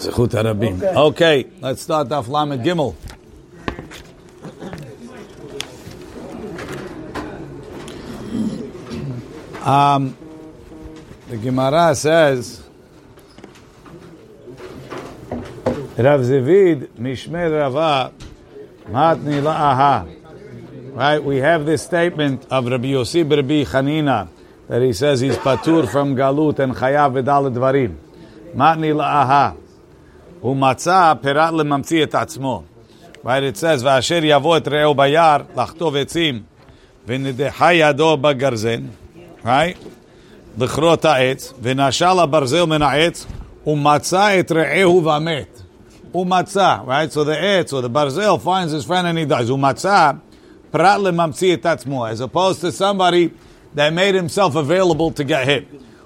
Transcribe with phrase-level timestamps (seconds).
[0.00, 0.82] Zechut Arabim.
[0.82, 2.94] Okay, let's start Daf Lamed Gimel.
[9.66, 10.16] Um,
[11.28, 12.62] the Gemara says,
[15.98, 18.14] Rav Zivid Mishmer Rava
[18.86, 20.16] Matni La'aha.
[20.96, 24.28] Right, we have this statement of Rabbi Yossi Rabbi Chanina
[24.66, 27.96] that he says he's patur from Galut and Chayav Vidal Dvarim.
[28.54, 29.58] Matni La'aha.
[30.43, 32.63] ומצא פירת לממציא את עצמו.
[33.23, 36.41] Right, it says, ואשר יבוא את רעהו ביער לחטוב עצים
[37.07, 38.81] ונדחה ידו בגרזן,
[39.45, 39.77] right?
[40.57, 43.25] לכרות העץ, ונשל הברזל מן העץ,
[43.67, 45.61] ומצא את רעהו ומת.
[46.15, 47.11] ומצא, right?
[47.11, 49.49] So the עץ or the ברזל finds his friend and he dies.
[49.49, 50.11] ומצא
[50.71, 53.29] פרט לממציא את עצמו, as opposed to somebody
[53.75, 55.63] that made himself available to get hit.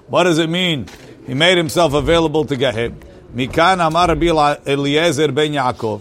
[0.08, 0.86] What does it mean?
[1.26, 2.92] He made himself available to get hit.
[3.34, 4.30] מכאן אמר רבי
[4.68, 6.00] אליעזר בן יעקב,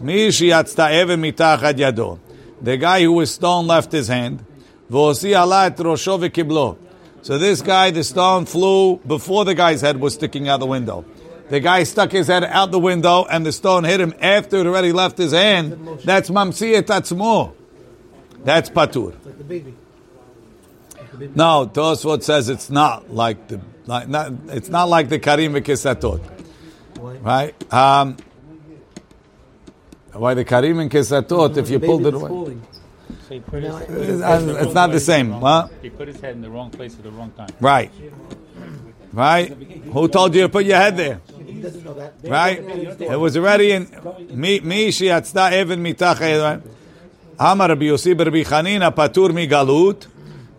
[0.00, 2.16] מי שיצתה אבן מתחת ידו,
[2.64, 4.42] the guy who was stone left his hand,
[4.90, 6.74] והוציא עלה את ראשו וקיבלו.
[7.22, 11.04] So this guy, the stone flew before the guy's head was sticking out the window.
[11.48, 14.66] The guy stuck his head out the window and the stone hit him after it
[14.66, 15.76] already left his hand.
[16.04, 17.52] That's mamsiyat atzmo.
[18.44, 19.14] That's patur.
[21.34, 26.20] No, Tosfot says it's not like the like not, it's not like the karim v'kisatot.
[27.01, 27.73] Right?
[27.73, 28.17] Um,
[30.13, 31.57] why the karim and kisatot?
[31.57, 32.57] If you pulled it away,
[33.27, 35.31] So he put his, it's, it's not the same.
[35.31, 35.67] Huh?
[35.81, 37.49] he put his head in the wrong place at the wrong time.
[37.59, 37.91] Right.
[39.13, 39.49] Right?
[39.49, 41.21] Who told you to put your head there?
[42.23, 42.59] Right?
[43.01, 43.87] It was already in
[44.31, 46.61] me me shiatzta even mitach
[47.39, 50.07] Amar Rabbi Yossi Rabbi Chanina patur mi galut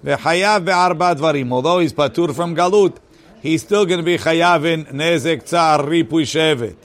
[0.04, 1.52] v'chayav be'arba dvarim.
[1.52, 2.96] Although he's patur from galut,
[3.42, 6.76] he's still going to be chayav in nezek tzar ripui shevet.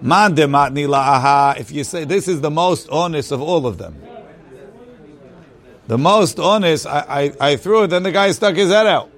[0.00, 1.58] Man dematni la'aha.
[1.58, 4.00] If you say this is the most honest of all of them.
[5.88, 9.10] The most honest, I, I, I threw it, then the guy stuck his head out.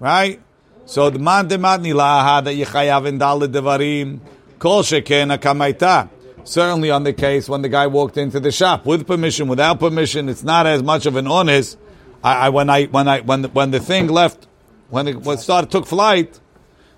[0.00, 0.40] Right?
[0.86, 4.20] So the man dematni la'aha that yechayav in dalid devarim,
[4.58, 6.08] kol sheken akamaita.
[6.44, 10.28] Certainly on the case when the guy walked into the shop with permission, without permission,
[10.28, 11.78] it's not as much of an honest.
[12.22, 14.46] I, I when I when I when the, when the thing left,
[14.90, 16.38] when it when started took flight,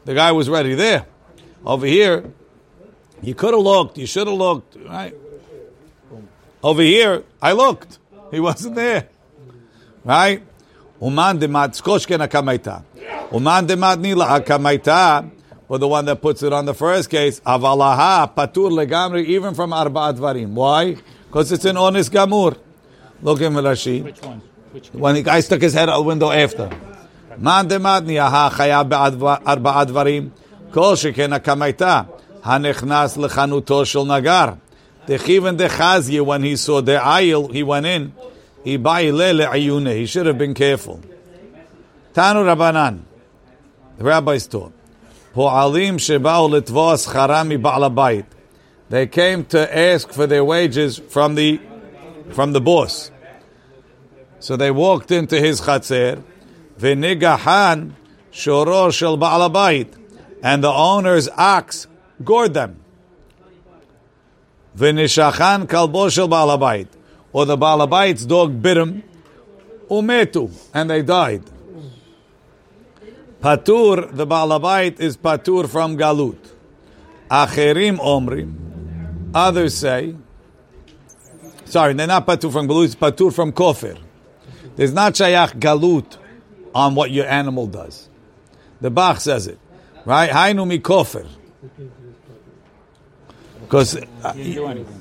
[0.04, 1.06] the guy was ready there.
[1.64, 2.32] Over here,
[3.22, 5.14] you could have looked, you should have looked, right?
[6.62, 7.98] Over here, I looked.
[8.30, 9.08] He wasn't there.
[10.04, 10.42] Right?
[11.00, 12.82] Uman demat skoshken akamaita.
[13.32, 15.30] Uman demat nila akamaita.
[15.68, 19.72] But the one that puts it on the first case, avalaha patur legamri, even from
[19.72, 20.52] arba advarim.
[20.52, 20.96] Why?
[21.26, 22.58] Because it's an honest gamur.
[23.22, 24.02] Look at Rashi.
[24.04, 24.42] Which one?
[24.73, 26.69] Which When the guy stuck his head out the window after.
[27.37, 30.31] Man dematni aha chayav be'arba advarim.
[30.71, 32.07] Kol sheken akamaita.
[32.41, 34.57] Hanechnas lechanuto shel nagar.
[35.07, 38.13] Dechiven dechazye, when he saw the aisle, he went in.
[38.63, 39.95] He ba'ile le'ayune.
[39.95, 41.01] He should have been careful.
[42.13, 42.99] Tanu Rabbanan.
[43.97, 44.73] The rabbis taught.
[45.33, 48.25] פועלים שבאו לתבוע שכרם מבעל הבית.
[48.89, 51.59] They came to ask for their wages from the
[52.31, 53.11] from the boss.
[54.44, 56.22] So they walked into his chatzer,
[56.78, 57.92] v'nigahan
[58.30, 59.96] shoro shel ba'al habayit,
[60.42, 61.86] and the owner's ox
[62.22, 62.76] gored them.
[64.76, 66.88] V'nishachan kalbo shel ba'al habayit,
[67.32, 69.02] or the ba'al habayit's dog bit him,
[69.88, 71.42] umetu, and they died.
[73.40, 76.38] Patur, the Baalabait is Patur from Galut.
[77.30, 79.30] Acherim Omrim.
[79.34, 80.14] Others say,
[81.64, 83.98] sorry, they're not Patur from Galut, it's Patur from Kofir.
[84.76, 86.16] There's not Shayach Galut
[86.74, 88.08] on what your animal does.
[88.80, 89.58] The Bach says it.
[90.04, 90.30] Right?
[90.30, 91.26] Hainu mi Kofir.
[93.60, 95.00] Because, anything.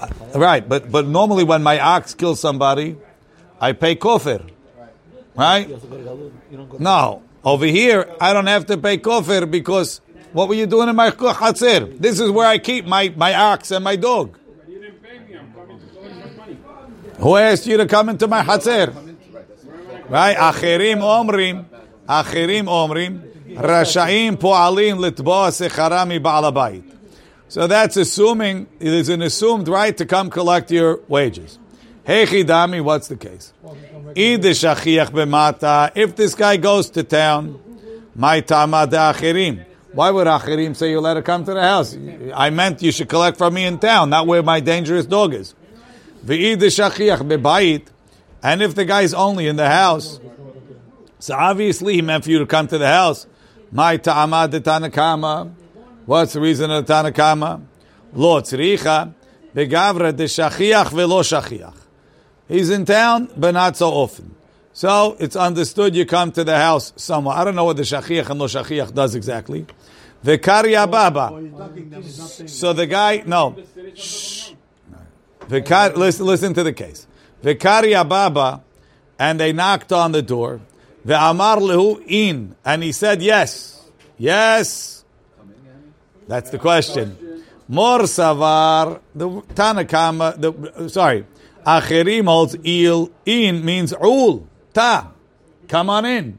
[0.00, 2.96] Uh, right, but, but normally when my ox kills somebody,
[3.60, 4.50] I pay Kofir.
[5.34, 5.68] Right?
[6.78, 7.22] No.
[7.44, 10.00] Over here, I don't have to pay kofir because
[10.32, 11.98] what were you doing in my chatzir?
[11.98, 14.38] This is where I keep my, my ox and my dog.
[17.18, 19.13] Who asked you to come into my chatzir?
[20.08, 20.36] Right?
[20.36, 21.64] Acherim omrim,
[22.06, 26.82] acherim omrim, rashaim po'alim litboa sechara mi ba'al
[27.48, 31.58] So that's assuming, it is an assumed right to come collect your wages.
[32.04, 33.54] Hey chidami, what's the case?
[34.14, 34.42] If
[36.16, 37.58] this guy goes to town,
[38.14, 39.64] my tama de achirim.
[39.92, 41.96] Why would achirim say you let her come to the house?
[42.34, 45.54] I meant you should collect from me in town, not where my dangerous dog is.
[48.44, 50.20] And if the guy's only in the house,
[51.18, 53.26] so obviously he meant for you to come to the house.
[53.72, 55.54] My ta'amad de Tanakama.
[56.04, 57.64] What's the reason of the Tanakama?
[58.12, 59.14] Lo tzricha
[59.54, 61.74] begavra de shachiach velo shachiach.
[62.46, 64.34] He's in town, but not so often.
[64.74, 67.38] So it's understood you come to the house somewhere.
[67.38, 69.64] I don't know what the shachiach and lo shachiach does exactly.
[70.22, 71.30] The karya baba.
[72.46, 73.56] So the guy, no.
[75.48, 77.06] Vikar, listen, listen to the case.
[77.44, 78.62] Vikaria Baba,
[79.18, 80.60] and they knocked on the door.
[81.06, 83.86] Ve'amar lehu in, and he said yes,
[84.16, 85.04] yes.
[86.26, 87.44] That's the question.
[87.68, 91.26] Mor savar, the Tanakama, the sorry,
[91.66, 95.12] acherim holds il in means ul ta,
[95.68, 96.38] come on in.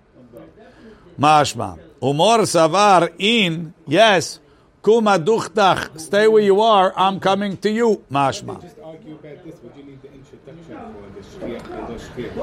[1.20, 1.78] Mashma.
[2.02, 4.40] Umor savar in yes.
[4.84, 6.94] Kuma duchtach, stay where you are.
[6.96, 8.04] I'm coming to you.
[8.12, 8.64] Mashma.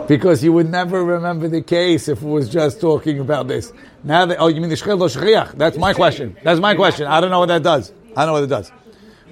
[0.08, 3.72] Because you would never remember the case if it was just talking about this.
[4.02, 5.52] Now that, oh, you mean the shchil shchiach?
[5.52, 6.36] That's my question.
[6.42, 7.06] That's my question.
[7.06, 7.92] I don't know what that does.
[8.16, 8.72] I don't know what it does.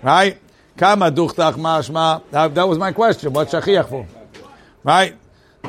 [0.02, 0.38] Right?
[0.76, 2.22] Kama duchtach mashma.
[2.30, 3.32] That, was my question.
[3.32, 4.06] What's shachiach for?
[4.84, 5.16] Right?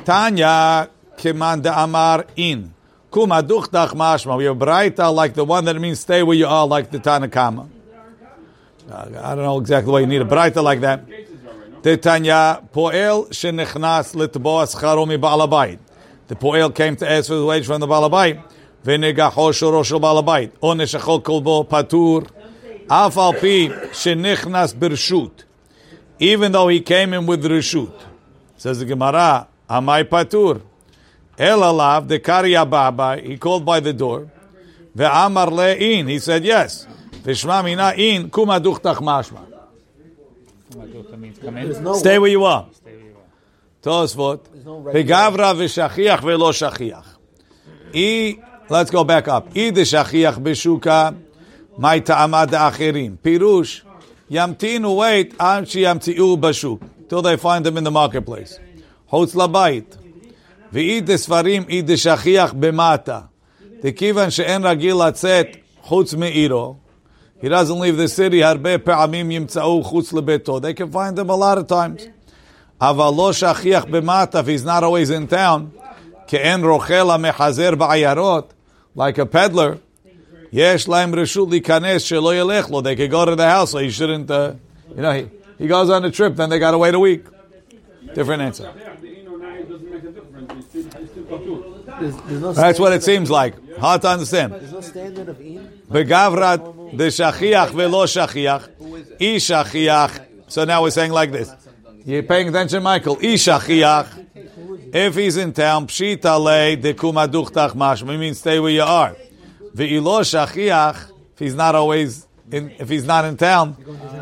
[0.06, 2.74] Tanya kiman de amar in.
[3.12, 4.38] Kuma duchtach mashma.
[4.38, 7.68] We have braita like the one that means stay where you are, like the Tanakama.
[8.92, 9.06] I
[9.36, 11.04] don't know exactly why you need a braita like that.
[11.84, 15.80] Tanya poel shenichnas litbo scharo mi ba'alabayit.
[16.28, 18.40] The poel came to ask for the wage from the ba'alabayit.
[18.86, 20.52] V'negacho shoro shel ba'alabayit.
[21.24, 22.30] Kolbo patur.
[22.88, 25.32] Af pi shenichnas birshut.
[26.20, 27.92] Even though he came in with Rishut.
[28.58, 30.62] Says the Gemara, Amai patur.
[31.36, 33.20] El alav the karya baba.
[33.20, 34.30] He called by the door.
[34.96, 36.08] Ve'amar le'in.
[36.08, 36.86] He said yes.
[37.24, 39.48] V'shma mina in kuma duchtach mashma.
[39.50, 40.61] That means come in.
[41.99, 42.67] Stay where you are.
[42.73, 44.07] Stay where you are.
[44.07, 44.41] Tosfot.
[44.93, 47.05] Begavra v'shachiach ve'lo shachiach.
[47.95, 48.39] I,
[48.69, 49.49] let's go back up.
[49.49, 51.17] I de shachiach b'shuka,
[51.79, 53.19] my ta'amad achirim.
[53.19, 53.83] Pirush,
[54.31, 56.81] yamtinu wait, am yamtiu b'shuk.
[57.09, 58.59] Till they find them in the marketplace.
[59.13, 59.97] Hotz labayit.
[60.73, 63.29] V'id de sfarim, id de shachiach b'mata.
[63.83, 65.47] דכיוון שאין רגיל לצאת
[65.83, 66.75] חוץ מעירו,
[67.42, 68.42] he doesn't leave the city.
[68.42, 68.74] They
[70.74, 72.08] can find him a lot of times.
[72.80, 75.74] If he's not always in town,
[78.96, 79.80] like a peddler,
[80.52, 84.30] They could go to the house, so he shouldn't.
[84.30, 84.54] Uh,
[84.90, 87.26] you know, he, he goes on a trip, then they got to wait a week.
[88.14, 88.72] Different answer.
[92.00, 93.78] There's, there's no That's what it seems like.
[93.78, 94.54] Hard to understand.
[94.54, 95.71] There's no standard of in.
[95.92, 98.70] Begavrat de shachiach velo shachiach.
[99.20, 100.26] I shachiach.
[100.48, 101.52] So now we're saying like this.
[102.06, 103.18] You're paying attention, Michael.
[103.18, 104.08] I shachiach.
[104.94, 108.18] If he's in town, pshita le de kumaduchtach mashma.
[108.18, 109.16] means stay where you are.
[109.76, 111.12] Ve'ilo shachiach.
[111.34, 113.76] If he's not always in, if he's not in town,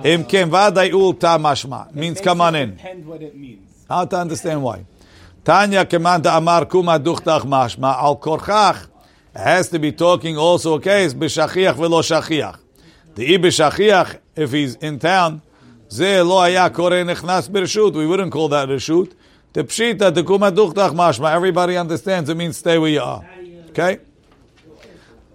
[0.04, 1.94] im ken vaday ulta mashma.
[1.94, 2.76] Means come on in.
[2.78, 3.86] Depends what it means.
[3.88, 4.86] How to understand why?
[5.44, 8.88] Tanya Kemanda Amar Kuma Duchtach Mashma Al Korchach
[9.36, 12.60] has to be talking also a case b'shachiach velo shachiach.
[13.16, 15.42] The i b'shachiach if he's in town
[15.92, 17.94] ze lo haya kore nechnas b'reshut.
[17.94, 19.14] We wouldn't call that reshut.
[19.54, 21.34] The pshita the Kuma Duchtach Mashma.
[21.34, 22.30] Everybody understands.
[22.30, 23.28] It means stay where you are.
[23.70, 24.00] Okay.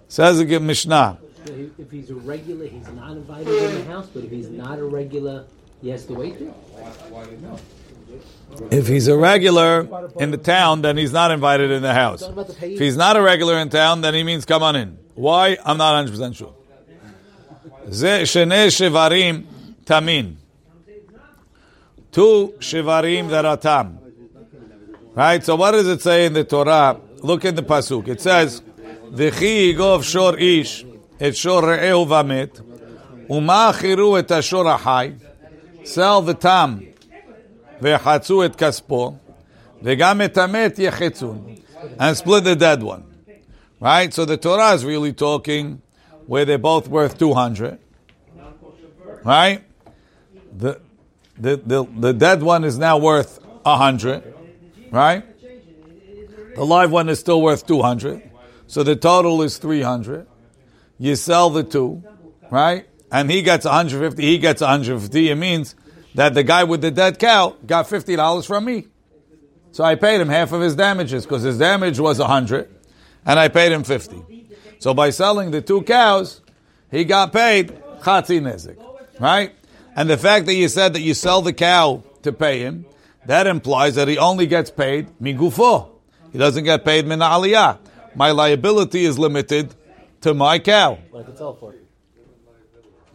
[0.07, 1.17] Says the Mishnah.
[1.45, 4.79] So If he's a regular, he's not invited in the house, but if he's not
[4.79, 5.45] a regular,
[5.81, 6.53] he has to wait there?
[8.71, 9.87] If he's a regular
[10.19, 12.23] in the town, then he's not invited in the house.
[12.61, 14.97] If he's not a regular in town, then he means come on in.
[15.15, 15.57] Why?
[15.63, 16.53] I'm not 100% sure.
[19.85, 20.35] tamin.
[22.11, 23.99] Two shivarim that are tam.
[25.13, 25.43] Right?
[25.43, 26.99] So what does it say in the Torah?
[27.21, 28.07] Look in the pasuk.
[28.07, 28.61] It says,
[29.09, 30.85] "V'chi yigov shor ish
[31.19, 32.61] et shor re'eu vamit
[33.29, 35.15] u'ma achiru et ashor ahai."
[35.83, 36.94] Sell the tam
[37.80, 39.14] ויחצו את כספו,
[39.82, 41.54] וגם את המת יחצון,
[41.98, 43.04] and split the dead one.
[43.80, 44.12] Right?
[44.12, 45.80] So the Torah is really talking
[46.26, 47.78] where they're both worth 200.
[49.24, 49.62] Right?
[50.56, 50.80] The,
[51.38, 54.34] the, the, the dead one is now worth 100.
[54.90, 55.24] Right?
[56.54, 58.30] The live one is still worth 200.
[58.66, 60.26] So the total is 300.
[60.98, 62.02] You sell the two.
[62.50, 62.86] Right?
[63.10, 65.30] And he gets 150, he gets 150.
[65.30, 65.74] It means
[66.15, 68.87] that the guy with the dead cow got fifty dollars from me.
[69.71, 72.73] So I paid him half of his damages because his damage was a hundred,
[73.25, 74.47] and I paid him fifty.
[74.79, 76.41] So by selling the two cows,
[76.91, 77.69] he got paid
[78.01, 78.77] chatzi nezik,
[79.19, 79.53] right?
[79.95, 82.85] And the fact that you said that you sell the cow to pay him,
[83.25, 85.89] that implies that he only gets paid migufo.
[86.31, 87.79] He doesn't get paid min aliyah.
[88.13, 89.73] My liability is limited
[90.21, 90.99] to my cow.
[91.11, 91.75] What I could sell it for.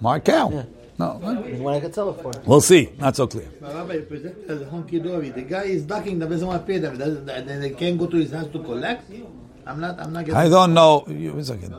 [0.00, 0.50] My cow.
[0.50, 0.64] Yeah.
[1.00, 2.32] No, And what I could sell it for.
[2.44, 2.82] we'll see.
[2.98, 3.48] Not so clear.
[3.60, 5.30] But Rabbi, present as honky dory.
[5.30, 7.00] The guy is ducking, the doesn't want to pay them.
[7.00, 9.10] And then they can't go to his house to collect.
[9.66, 10.00] I'm not.
[10.00, 10.40] I'm not getting.
[10.44, 11.04] I don't know.
[11.08, 11.74] you- one second.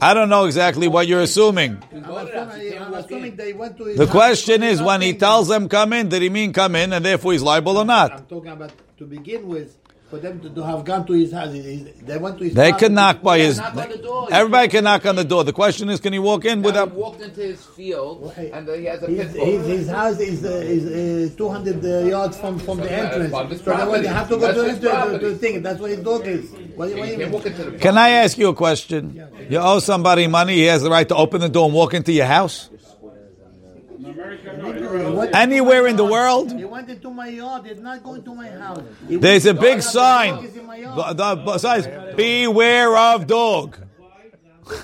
[0.00, 1.72] I don't know exactly what you're assuming.
[1.92, 5.92] Assuming, I'm assuming they went to his The question is, when he tells them come
[5.92, 8.12] in, did he mean come in, and therefore he's liable or not?
[8.12, 9.76] I'm talking about to begin with.
[10.10, 12.54] For them to, to have gone to his house, He- he- they went to his.
[12.54, 12.78] They house.
[12.78, 13.58] can knock by his.
[13.58, 14.28] knock on the door.
[14.30, 15.42] Everybody can knock on the door.
[15.42, 16.90] The question is, can he walk in Now without?
[16.92, 18.52] he walked into his field Right.
[18.52, 22.36] and he has a His, his, his house is, uh, is uh, 200 uh, yards
[22.38, 23.32] from, from the entrance.
[23.32, 23.70] part of his So
[24.00, 25.34] they have to go That's to, his to, to, to property.
[25.34, 25.62] thing.
[25.62, 26.50] That's where his dog is.
[26.52, 27.32] What, what You can't mean?
[27.32, 29.20] walk into the Can I ask you a question?
[29.50, 30.54] You owe somebody money.
[30.54, 32.70] He has the right to open the door and walk into your house.
[34.14, 37.66] What- Anywhere in the world, He went into my yard.
[37.66, 38.82] He's not going to my house.
[39.08, 40.34] He there's a went- big The sign.
[40.34, 41.16] dog is in my yard.
[41.18, 43.76] The- the- Besides, beware of dog.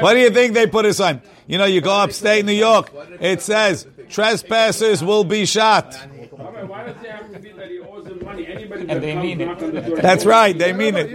[0.00, 1.22] What do you think they put a sign?
[1.46, 2.90] You know, you go upstate New York.
[3.20, 5.94] It says trespassers will be shot.
[6.30, 8.46] Why does it have to be that he owes them money?
[8.46, 9.46] Anybody And that they comes mean it.
[9.46, 9.96] knock on the door.
[9.96, 10.56] That's right.
[10.56, 11.08] They mean it.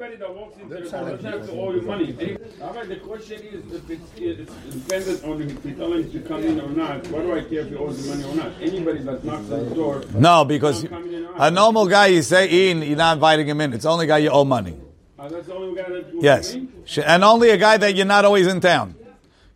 [0.00, 2.16] Anybody that walks into the door doesn't have to owe you money.
[2.20, 6.20] Any- Rabbi, the question is if it's, it's dependent on if you tell him to
[6.20, 7.04] come in or not.
[7.08, 8.52] Why do I care if he owes the money or not?
[8.62, 10.04] Anybody that knocks on the door.
[10.14, 13.72] No, because a normal guy, you say in, you're not inviting him in.
[13.72, 14.76] It's only a guy you owe money.
[15.18, 16.56] Uh, that's the only guy that you Yes.
[17.04, 18.94] And only a guy that you're not always in town.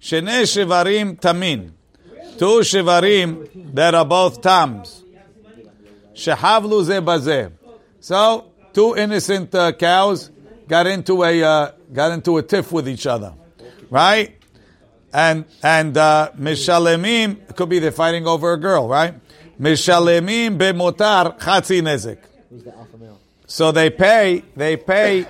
[0.01, 1.71] Shene shivarim tamin.
[2.37, 5.05] Two shivarim that are both tams.
[6.15, 6.83] Shehavlu
[7.21, 7.55] ze.
[8.01, 10.32] So, two innocent uh, cows
[10.73, 13.35] got into a uh, got into a tiff with each other,
[13.91, 14.35] right?
[15.13, 19.15] And and uh, mishalemim could be they're fighting over a girl, right?
[19.61, 22.21] Mishalemim bemotar chatzi nezik.
[23.47, 25.27] So they pay, they pay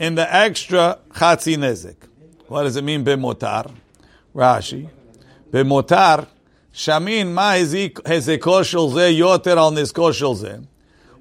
[0.00, 1.94] in the extra chatzi nezik.
[2.48, 3.72] What does it mean b'motar?
[4.34, 4.90] Rashi.
[5.52, 6.26] B'motar,
[6.74, 10.66] shamin ma hezeko shel ze yoter al neskoshel ze.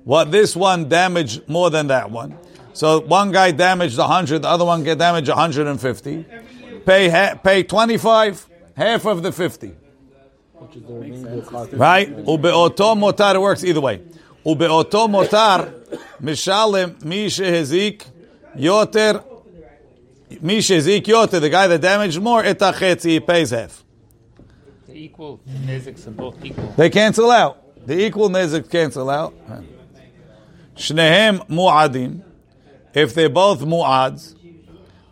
[0.03, 2.35] What this one damaged more than that one.
[2.77, 6.25] So one guy damaged 100, the other one get damaged 150.
[6.85, 9.71] Pay, ha- pay 25, half of the 50.
[10.53, 10.83] Which is
[11.71, 11.75] the.
[11.75, 12.15] Right?
[12.15, 14.03] Ubeoto motar it works either way.
[14.45, 15.73] Ubeoto motar
[16.21, 18.05] mishalem mi shehezik
[18.55, 19.23] yoter
[20.39, 23.83] mi shehezik yoter the guy that damaged more etachetzi he pays half.
[24.85, 26.71] The equal neziks are both equal.
[26.77, 27.87] They cancel out.
[27.87, 29.33] The equal nezik cancel out.
[30.75, 32.21] Shnehem mu'adim.
[32.93, 34.35] If they're both mu'ads,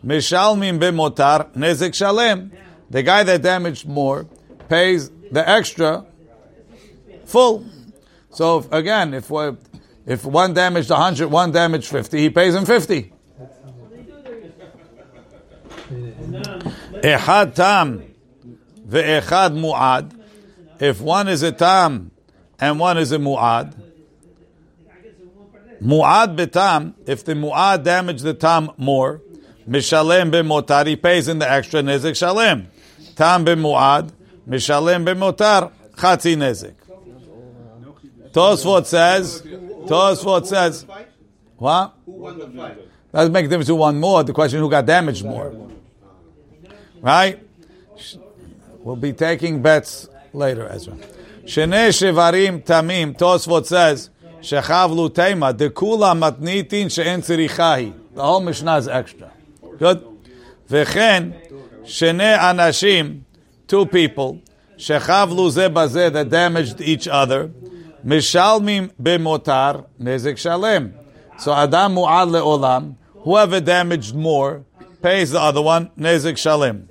[0.05, 2.51] mishalmim b'motar nezik shalem.
[2.89, 4.27] The guy that damaged more
[4.69, 6.05] pays the extra
[7.25, 7.65] full.
[8.31, 9.51] So if, again, if we
[10.05, 13.11] if one damaged 100, one damaged 50, he pays him 50.
[17.01, 18.03] Echad tam
[18.87, 20.19] ve'echad mu'ad.
[20.79, 22.11] If one is a tam
[22.59, 23.73] and one is a mu'ad,
[25.81, 29.21] mu'ad betam, if the mu'ad damaged the tam more,
[29.67, 32.67] mishalem b'motar, he pays in the extra nezik shalem.
[33.15, 34.11] Tam b'mu'ad,
[34.47, 36.75] mishalem b'motar, chatzi nezik.
[38.31, 40.85] Tosfot says, Tosfot says,
[41.57, 41.93] what?
[43.13, 44.23] Doesn't make a difference who won more.
[44.23, 45.55] The question who got damaged more.
[46.99, 47.39] Right?
[48.79, 50.97] We'll be taking bets later, Ezra.
[51.45, 54.09] Shene Shevarim Tamim, Tosfot says,
[54.45, 58.13] Shechavlu Tema, Dekula Matnitin She'en Tzirichahi.
[58.13, 59.31] The whole Mishnah is extra.
[59.79, 60.05] Good?
[60.69, 61.33] Vechen,
[61.83, 63.21] Shene Anashim,
[63.67, 64.39] two people,
[64.77, 67.49] Shechavlu Ze Bazeh, that damaged each other,
[68.05, 70.93] Mishalmim B'motar, Nezek Shalem.
[71.39, 74.63] So Adam Mu'ad Le'olam, whoever damaged more,
[75.01, 76.87] pays the other one, Nezek Shalem.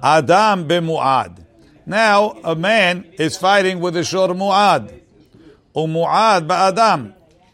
[0.00, 1.44] Adam b'mu'ad.
[1.84, 4.99] Now, a man is fighting with a shor mu'ad
[5.75, 7.13] Umu'ad ba'adam.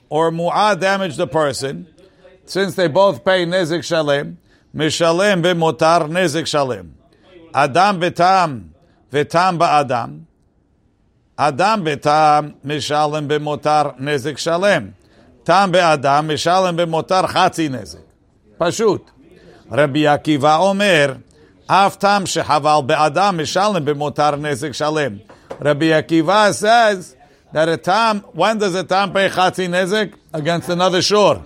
[0.10, 1.88] Or mu'ad damaged the person.
[2.46, 4.38] Since they both pay nezik shalem,
[4.76, 6.96] mishalem b'motar nezik shalem.
[7.54, 8.70] Adam b'tam,
[9.12, 10.22] v'tam ba'adam.
[11.38, 14.94] Adam b'tam, mishalem b'motar nezik shalem.
[15.46, 18.04] Tam be'adam, mishalem b'motar chatzi nezik.
[18.60, 19.02] Pashut.
[19.70, 21.22] Rabbi Akiva Omer,
[21.72, 25.18] אף תם שחבל באדם משלם במותר נזק שלם.
[25.62, 27.15] Rabbi Akiva says
[27.57, 30.13] that a tam, when does a tam pay chatzi nezik?
[30.35, 31.43] Against another shore.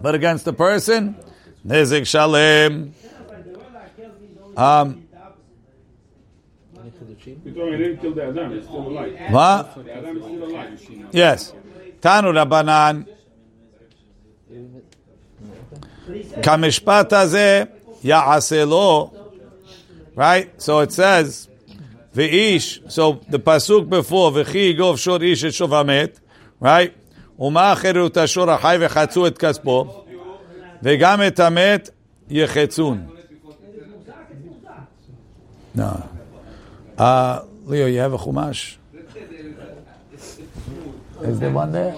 [0.00, 1.14] But against the person,
[1.64, 2.92] nezik shalem.
[4.56, 5.06] Um,
[9.30, 9.78] what?
[11.12, 11.52] Yes.
[12.00, 13.06] Tanu Rabbanan.
[16.42, 17.70] Kamishpat hazeh
[18.02, 19.12] ya'aseh
[20.16, 20.60] Right?
[20.60, 21.48] So it says...
[22.15, 26.19] ואיש, so the pasuk before, וכי יגוב שור איש את שוב המת,
[26.63, 26.91] right?
[27.39, 30.03] ומאחר את השור החי וחצו את כספו,
[30.83, 31.89] וגם את המת
[32.29, 33.07] יחצון.
[35.75, 36.09] No.
[36.97, 38.75] Uh, Leo, you have a chumash?
[41.21, 41.95] Is there one there?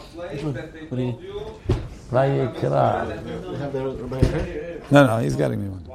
[2.12, 3.08] Vayikra.
[3.08, 4.84] They have their Rabbi here?
[4.92, 5.86] No, no, he's getting me one.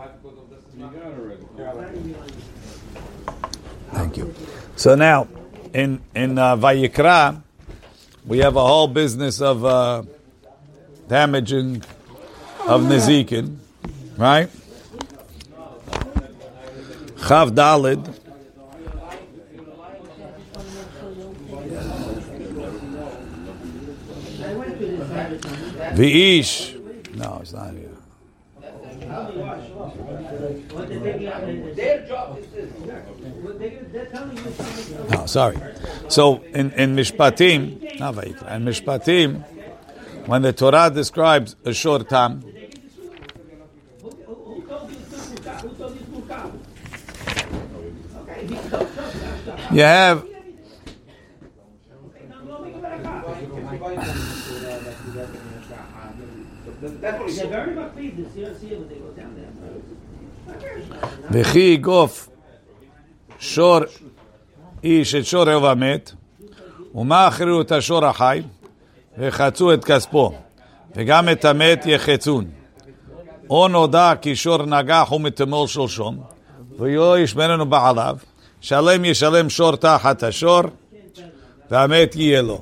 [3.93, 4.33] Thank you.
[4.75, 5.27] So now,
[5.73, 7.41] in in uh, Vayikra,
[8.25, 10.03] we have a whole business of uh,
[11.07, 11.83] damaging
[12.67, 13.57] of Nezikin,
[14.17, 14.49] right?
[17.17, 18.17] Chav Dalid.
[25.93, 26.77] V'ish.
[27.15, 27.89] No, it's not here.
[35.09, 35.57] No, sorry.
[36.07, 39.43] So in, in Mishpatim, and Mishpatim,
[40.27, 42.43] when the Torah describes a short time,
[49.71, 50.25] you have
[61.31, 62.29] V'chi gof
[63.39, 63.87] shor
[64.83, 66.11] איש את שור רבע מת,
[66.95, 68.41] ומה אחריו את השור החי,
[69.17, 70.31] וחצו את כספו,
[70.95, 72.45] וגם את המת יחצון.
[73.49, 76.19] או נודע כי שור נגח ומתמול שלשום,
[76.79, 78.17] ולא ישמרנו בעליו,
[78.61, 80.61] שלם ישלם שור תחת השור,
[81.71, 82.61] והמת יהיה לו.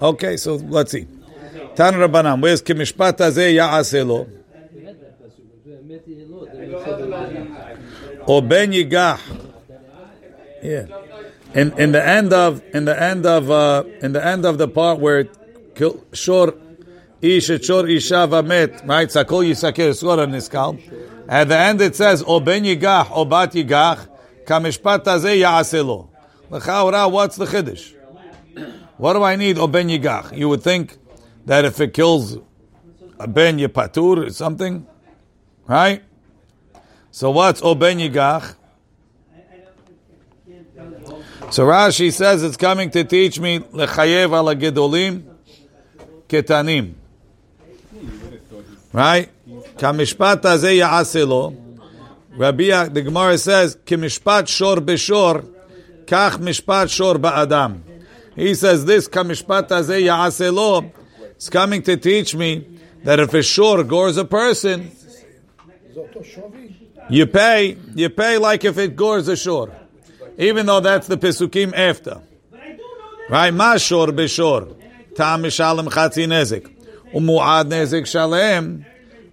[0.00, 1.20] אוקיי, so let's see.
[1.74, 4.24] תן רבנן, where's כמשפט הזה יעשה לו,
[8.26, 9.32] או בן ייגח.
[10.62, 11.09] Yeah.
[11.54, 14.68] In in the end of in the end of uh, in the end of the
[14.68, 15.28] part where
[16.12, 16.54] shor
[17.20, 19.08] ish et shor isha vamet right?
[19.08, 20.80] Sakol yisaker skor niskal
[21.28, 24.06] at the end it says o ben yigach o bat yigach
[24.44, 26.08] kamishpat hazeh yaaselo
[26.50, 27.94] l'chaura what's the chiddush?
[28.96, 30.36] What do I need o ben yigach?
[30.36, 30.98] You would think
[31.46, 32.38] that if it kills
[33.18, 34.86] a ben yipatur or something
[35.66, 36.04] right?
[37.10, 38.54] So what's o ben yigach
[41.50, 45.22] so Rashi says it's coming to teach me lechayev ala gedolim
[46.28, 46.94] ketanim.
[48.92, 49.28] Right?
[49.76, 51.56] Kamishpat hazeh ya'aseh lo.
[52.36, 55.44] Rabbi, the Gemara says, Kimishpat shor beshor,
[56.04, 57.80] kach mishpat shor ba'adam.
[58.36, 60.92] He says this, Kamishpat hazeh ya'aseh lo,
[61.36, 64.90] is coming to teach me that if a shor gores a person,
[67.08, 69.79] you pay, you pay like if it gores a shor.
[70.40, 72.22] Even though that's the Pesukim after.
[73.28, 73.52] Right?
[73.52, 74.74] Ma shor beshor.
[75.14, 76.66] Tam mishalem chatzi nezik.
[77.14, 78.86] Umuad nezik shalem.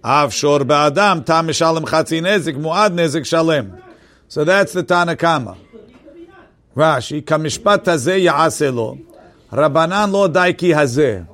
[0.04, 1.24] Av shor ba'adam.
[1.24, 2.56] Tam mishalem chatzi nezik.
[2.56, 3.82] Muad nezik shalem.
[4.28, 5.56] So that's the Tanakama.
[6.76, 8.98] Rashi, kamishpat hazeh ya'aseh lo.
[9.50, 11.26] Rabbanan lo daiki hazeh.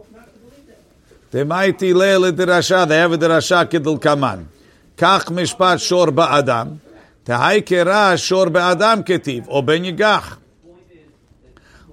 [1.32, 2.86] Demaiti le l'dirasha.
[2.86, 4.48] They have a dirasha kaman.
[4.96, 6.78] Kach mishpat shor ba'adam.
[7.23, 10.37] תהי קרא שור באדם כתיב, או בן יגח.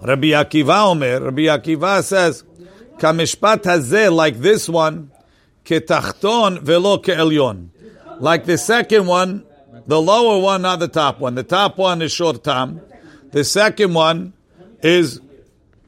[0.02, 2.62] רבי עקיבא אומר, רבי עקיבא says,
[2.98, 4.94] כמשפט הזה, like this one,
[5.64, 7.66] כתחתון ולא כעליון.
[8.20, 9.42] Like the second one,
[9.86, 11.34] the lower one, not the top one.
[11.34, 12.80] The top one is short tam.
[13.32, 14.32] The second one
[14.82, 15.20] is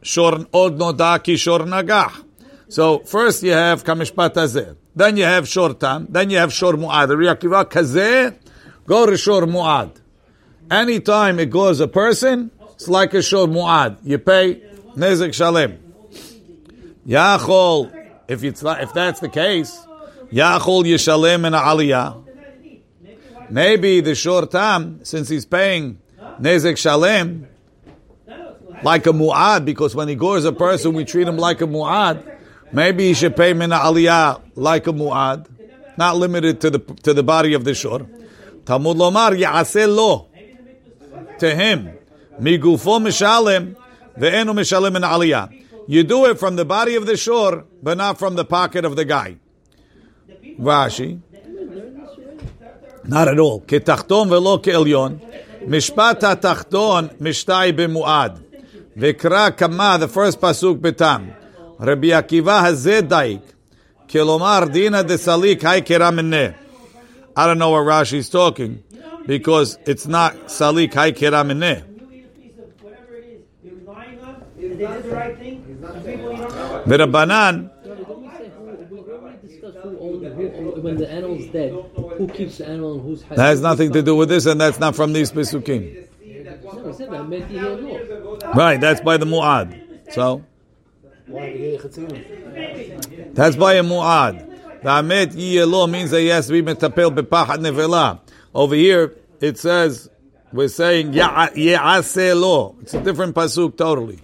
[0.02, 2.24] shor od noda ki shor nagach.
[2.68, 4.76] So first you have kamishpat hazeh.
[4.94, 6.06] Then you have shor tam.
[6.10, 7.08] Then you have shor mu'ad.
[7.08, 8.36] Rabbi Akiva kazeh
[8.85, 9.91] Go to Shor Mu'ad.
[10.69, 13.97] Anytime it goes a person, it's like a Shor Mu'ad.
[14.03, 14.61] You pay
[14.95, 15.79] Nezek Shalem.
[17.07, 17.91] Yachol,
[18.27, 19.85] if it's if that's the case,
[20.31, 22.23] Yachol Yishalem and Aliyah.
[23.49, 25.99] Maybe the Shor Tam, since he's paying
[26.39, 27.47] Nezek Shalem,
[28.83, 32.39] like a Mu'ad, because when he goes a person, we treat him like a Mu'ad.
[32.71, 35.47] Maybe he should pay Mina Aliyah like a Mu'ad,
[35.97, 38.07] not limited to the to the body of the Shor.
[38.65, 40.27] Talmud Lomar Ya'aseh lo
[41.39, 41.89] to him
[42.39, 43.75] migufo mishalem
[44.17, 45.49] ve'enu mishalem in aliyah.
[45.87, 48.95] You do it from the body of the shore, but not from the pocket of
[48.95, 49.35] the guy.
[50.57, 51.19] Rashi,
[53.03, 53.61] not at all.
[53.61, 55.19] Ketachton velo ke'elyon.
[55.67, 58.41] Mishpat hatachton mishtai b'muad.
[58.97, 61.35] V'kra kama, the first pasuk betam.
[61.79, 63.41] Rabbi Akiva hazeh daik.
[64.07, 66.62] Kilomar dina de salik hay keramineh.
[67.35, 68.83] I don't know what Rashi's talking
[69.25, 71.83] because it's not salik hay keramineh.
[72.81, 75.79] Whatever it is, you're relying on, is that the right thing?
[75.81, 76.83] Some people you don't know.
[76.85, 78.51] V'Rabbanan, Don't we say
[78.89, 82.93] who, we already discussed who owns, who, when the animal's dead, who keeps the animal
[82.93, 83.23] and who's...
[83.23, 86.07] that has nothing to do with this, and that's not from these pesukim.
[86.63, 88.53] No, we said that, meant to hear law.
[88.53, 90.13] Right, that's by the mu'ad.
[90.13, 90.43] So
[91.27, 93.33] Why the gay chetzilim?
[93.33, 94.52] that's by a mu'ad.
[94.83, 98.19] The amet yiyelo means that he has to be metapel bepachat nevela.
[98.53, 100.09] Over here it says
[100.51, 102.75] we're saying ye'aseh lo.
[102.81, 104.19] It's a different pasuk totally.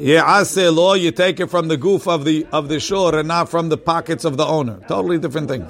[0.00, 3.48] Ye'aseh lo, you take it from the goof of the of the shore and not
[3.48, 4.80] from the pockets of the owner.
[4.88, 5.66] Totally different thing.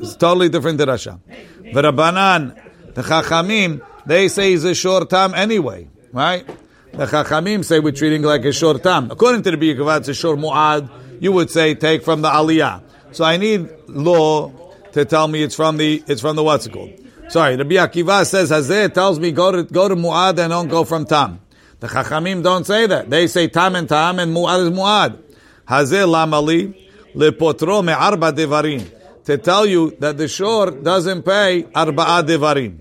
[0.00, 1.20] It's totally different derasha.
[1.62, 6.44] V'Rabbanan, the Chachamim, they say he's a short time anyway, right?
[6.92, 9.10] The Chachamim say we're treating like a short time.
[9.10, 10.90] According to the Biyakavat, it's a short mu'ad.
[11.22, 12.82] You would say take from the aliyah.
[13.12, 14.50] So I need law
[14.90, 16.90] to tell me it's from the it's from the what's it called.
[17.28, 20.82] Sorry, the Akiva says Hazeh tells me go to go to mu'ad and don't go
[20.82, 21.38] from tam.
[21.78, 23.08] The Chachamim don't say that.
[23.08, 25.22] They say tam and tam and mu'ad is mu'ad.
[25.68, 26.74] Hazeh lamali
[27.14, 28.84] lepotro me'arba devarim.
[29.26, 32.80] To tell you that the shore doesn't pay arba'a devarim.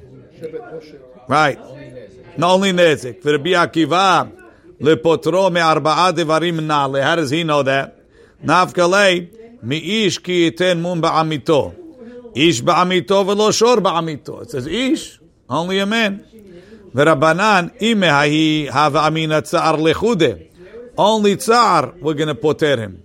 [1.27, 1.59] Right.
[2.39, 3.21] Not only nezik.
[3.21, 4.31] For Rabbi Akiva,
[4.79, 7.03] lepotro me'arba'a devarim nale.
[7.03, 8.00] How does he know that?
[8.44, 9.28] Nafkalei,
[9.62, 11.74] mi'ish ki yiten mun ba'amito.
[12.34, 14.42] Ish ba'amito velo shor ba'amito.
[14.42, 15.18] It says ish,
[15.48, 16.24] only a man.
[16.94, 20.48] V'rabanan, ime hahi hava amina tsa'ar lechude.
[20.98, 23.02] Only tsa'ar, we're going to poter him.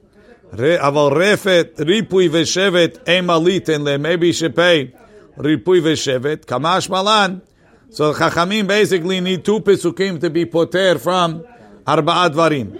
[0.53, 4.97] Re- אבל רפת, ריפוי ושבט, אין מה ליתן להם, maybe she pay
[5.39, 7.39] ריפוי ושבט, כמשמע לן.
[7.89, 11.41] So Chachamim basically need two pesukim to be poter from
[11.87, 12.71] ארבעה דברים.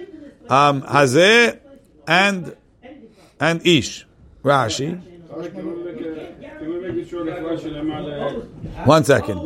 [0.47, 1.55] Um, hazeh
[2.06, 2.56] and
[3.40, 4.06] and Ish.
[4.42, 5.00] Rashi.
[8.86, 9.38] One second.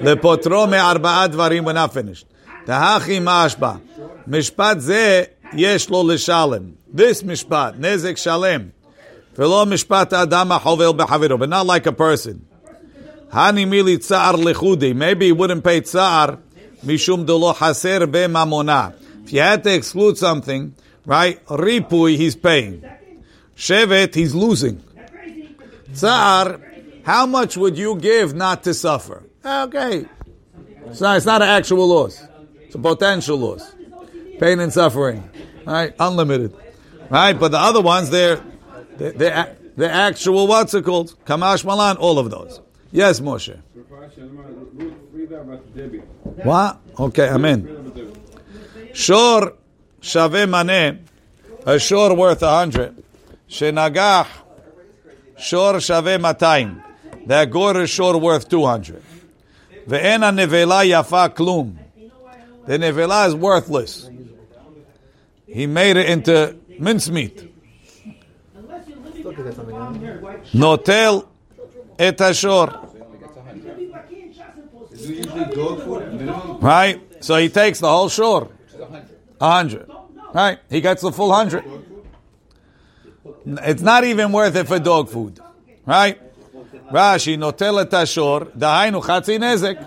[0.00, 2.26] Lepotro me'arba'a varim We're not finished.
[2.64, 3.80] Tahachi ma'ashba.
[4.28, 6.74] Mishpat ze yesh lo leshalem.
[6.92, 8.72] This mishpat, nezek shalem.
[9.34, 11.38] Velo mishpat adam ha'chovel b'chaviro.
[11.38, 12.46] But not like a person.
[13.30, 14.94] Hani mili tsar lechudi.
[14.94, 16.38] Maybe he wouldn't pay tsar
[16.84, 18.94] mishum dolo haser be'mamona.
[19.24, 20.74] If you had to exclude something,
[21.06, 21.42] Right?
[21.46, 22.84] Ripui, he's paying.
[23.56, 24.82] Shevet, he's losing.
[25.94, 26.60] Tsar,
[27.04, 29.22] how much would you give not to suffer?
[29.44, 30.04] Okay.
[30.86, 32.22] It's not, it's not an actual loss.
[32.60, 33.74] It's a potential loss.
[34.38, 35.30] Pain and suffering.
[35.64, 35.94] Right?
[35.98, 36.54] Unlimited.
[37.08, 37.32] Right?
[37.32, 38.42] But the other ones, they're,
[38.98, 41.14] they're, they're the actual, what's it called?
[41.24, 42.60] Kamash Malan, all of those.
[42.92, 43.56] Yes, Moshe.
[46.42, 46.80] What?
[46.98, 47.92] Okay, amen.
[48.94, 49.52] Sure
[50.06, 51.04] shave mane,
[51.66, 53.02] a shor worth a hundred.
[53.48, 54.28] Shenagach,
[55.38, 56.82] shor shave matayim.
[57.26, 59.02] That gore is shor worth two hundred.
[59.88, 61.76] Ve'ena nevela yafa klum.
[62.66, 64.08] The nevela is worthless.
[65.46, 67.52] He made it into mincemeat.
[70.54, 71.26] Notel
[71.98, 72.82] et ashor.
[76.60, 77.00] Right?
[77.24, 78.48] So he takes the whole shore.
[79.40, 79.90] A hundred.
[80.36, 80.58] Right?
[80.68, 81.64] He gets the full hundred.
[83.46, 85.40] It's not even worth it for dog food.
[85.86, 86.20] Right?
[86.92, 89.78] Rashi, notel et ashor, dahainu chatzi nezek.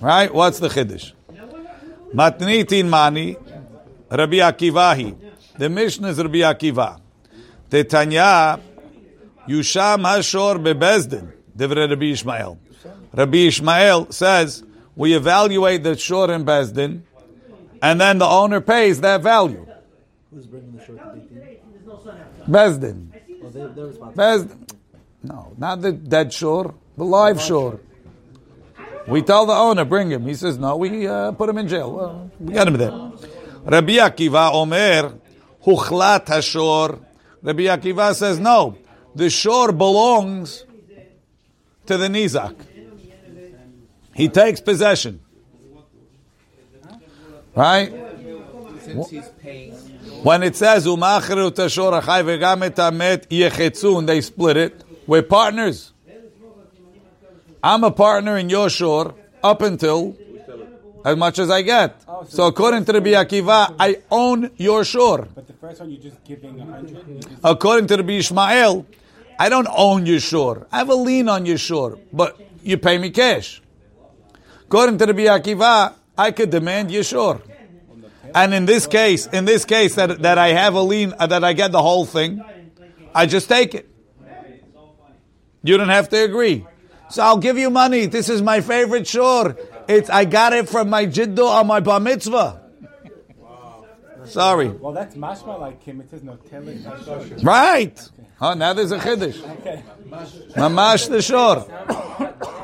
[0.00, 0.32] Right?
[0.32, 1.12] What's the chiddush?
[2.14, 3.36] Matnitin mani,
[4.08, 5.16] Rabbi Akivahi.
[5.58, 7.00] The Mishnah is Rabbi Akiva.
[7.68, 8.60] Tetanya,
[9.48, 11.32] Yusham Hashor bebezdin.
[11.56, 12.60] Divrei Rabbi Ishmael.
[13.12, 14.62] Rabbi Ishmael says
[14.94, 17.02] we evaluate the shor in bezdin,
[17.82, 19.66] and then the owner pays that value.
[20.32, 21.60] Who's bringing the short to BT?
[22.48, 23.08] Bezdin.
[23.42, 24.22] Well, they, they're responsible.
[24.22, 24.70] Bezdin.
[25.22, 27.80] No, not the dead shore, the live shore.
[29.06, 30.26] We tell the owner, bring him.
[30.26, 31.92] He says, no, we uh, put him in jail.
[31.92, 32.90] Well, we got him there.
[33.64, 35.14] Rabbi Akiva Omer,
[35.64, 37.00] Huchlat Hashor.
[37.42, 38.78] Rabbi Akiva says, no,
[39.14, 40.64] the shore belongs
[41.86, 42.56] to the Nizak.
[44.14, 45.20] He takes possession.
[47.54, 47.92] Right?
[48.80, 49.72] Since he's paying.
[50.22, 54.84] When it says umachiru tashor achai v'gam et hamet yechetzun, they split it.
[55.06, 55.92] We're partners.
[57.62, 60.16] I'm a partner in your shore up until
[61.04, 62.02] as much as I get.
[62.06, 65.28] Oh, so according to Rabbi Akiva, I own your shore.
[65.34, 67.26] But the first one, you're just giving a hundred.
[67.42, 68.86] According to Rabbi Ishmael,
[69.38, 70.66] I don't own your shore.
[70.70, 73.62] I have a lien on your shore, but you pay me cash.
[74.66, 77.40] According to Rabbi Akiva, I could demand your shore.
[78.34, 81.42] And in this case, in this case that, that I have a lien, uh, that
[81.42, 82.44] I get the whole thing,
[83.14, 83.88] I just take it.
[85.62, 86.66] You don't have to agree.
[87.08, 88.04] So I'll give you money.
[88.04, 89.56] This is my favorite shore.
[89.88, 92.60] It's I got it from my jiddu on my bar mitzvah.
[94.26, 94.68] Sorry.
[94.68, 96.02] Well, that's mashma like him.
[96.02, 96.84] It says no telling.
[97.42, 97.98] Right.
[98.42, 99.42] Oh, now there's a chiddush.
[99.60, 99.82] Okay.
[100.54, 101.66] Mamash the shore.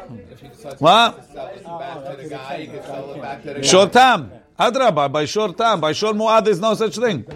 [0.79, 1.33] What?
[1.33, 3.67] Sell it back to the guy, you can sell it back to the guy.
[3.67, 4.33] Short time.
[4.59, 5.81] Adraba, by short time.
[5.81, 7.27] By short mu'ad, there's no such thing.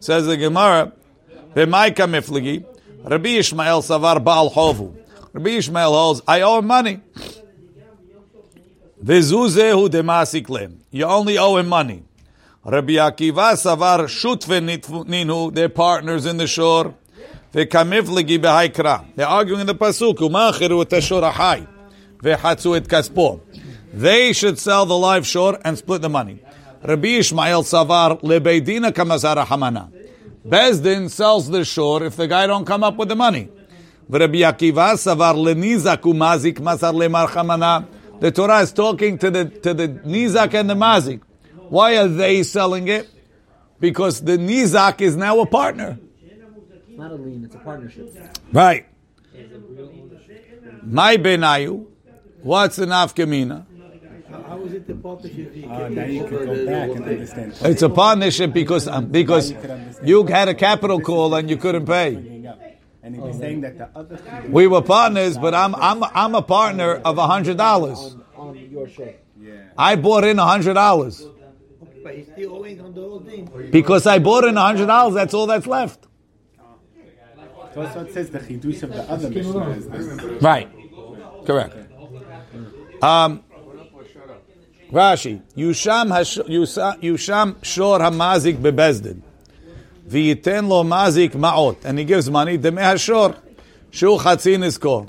[0.00, 0.92] Says the Gemara,
[1.54, 2.64] B'maika mifligi,
[3.04, 4.96] Rabbi Ishmael savar ba'al chovu.
[5.32, 7.00] Rabbi Ishmael holds, I owe him money.
[9.04, 10.80] V'zuzehu demasik lem.
[10.90, 12.04] You only owe him money.
[12.64, 14.60] Rabbi Akiva savar shutve
[15.06, 16.94] ninu, they're partners in the shore.
[17.52, 19.04] V'kamifligi b'haikra.
[19.14, 21.68] They're arguing in the pasuk, u'machiru et
[22.24, 23.40] et kaspo.
[23.92, 26.42] They should sell the live shore and split the money.
[26.82, 29.90] Rabbi Ishmael Savar lebeidina kamazara hamana.
[30.46, 33.48] Bezdin sells the shore if the guy don't come up with the money.
[34.08, 37.86] Rabbi Akiva Savar lenizak umazik mazar lemar hamana.
[38.20, 41.20] The Torah is talking to the to the nizak and the mazik.
[41.68, 43.08] Why are they selling it?
[43.78, 45.98] Because the nizak is now a partner.
[46.88, 48.14] Not a lien, it's a partnership.
[48.52, 48.86] Right.
[50.82, 51.91] My benayu.
[52.42, 53.66] What's the nafkamina?
[54.46, 55.54] How is it the partnership?
[55.68, 57.54] Uh, now you can go back and understand.
[57.62, 59.54] It's a partnership because um, because
[60.02, 62.14] you had a capital call and you couldn't pay.
[63.04, 66.42] And he was saying that the other We were partners, but I'm I'm I'm a
[66.42, 68.16] partner of a hundred dollars.
[68.36, 69.12] On your show.
[69.76, 71.24] I bought in a hundred dollars
[72.02, 73.48] But he's still owing on the whole thing.
[73.70, 75.14] because I bought in a hundred dollars.
[75.14, 76.06] That's all that's left.
[77.76, 80.38] Also, it says the chidush of the other Mishnah.
[80.40, 80.68] Right.
[81.46, 81.74] Correct.
[83.02, 83.42] Um,
[84.92, 86.10] Rashi, Yusham
[87.02, 89.22] Yusham shor hamazik bebezdin,
[90.08, 93.36] v'yiten lo mazik ma'ot, and he gives money demeh hashor,
[93.90, 95.08] shu chatzin iskor,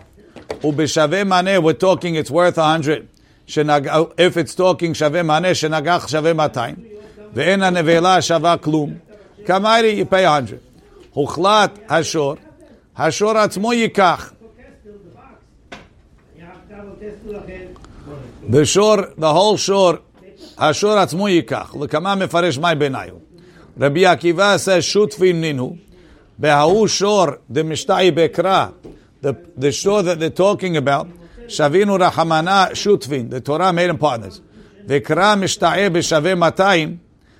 [0.61, 1.61] ubeshave maneh.
[1.61, 3.09] We're talking it's worth a hundred.
[3.45, 6.77] If it's talking shave maneh, shenagach shave matayim,
[7.31, 9.01] ve'en hanevela shava klum.
[9.45, 10.63] Kamairi, you pay a hundred.
[11.15, 12.39] Huchlat hashor,
[12.97, 14.31] hashor atzmo yikach.
[18.49, 20.01] The shore, the whole shore,
[20.57, 21.73] Ashur atzmu yikach.
[21.73, 23.21] L'kama mefarish mai benayu.
[23.75, 25.79] Rabbi Akiva says, shutfim ninu.
[26.39, 28.73] Be'ha'u shore, the mishtai bekra.
[29.21, 31.07] The, the shore that they're talking about,
[31.47, 33.29] shavinu rahamana shutvin.
[33.29, 34.41] The Torah made them partners.
[34.85, 36.99] Vekra mishtai b'shaveh matayim.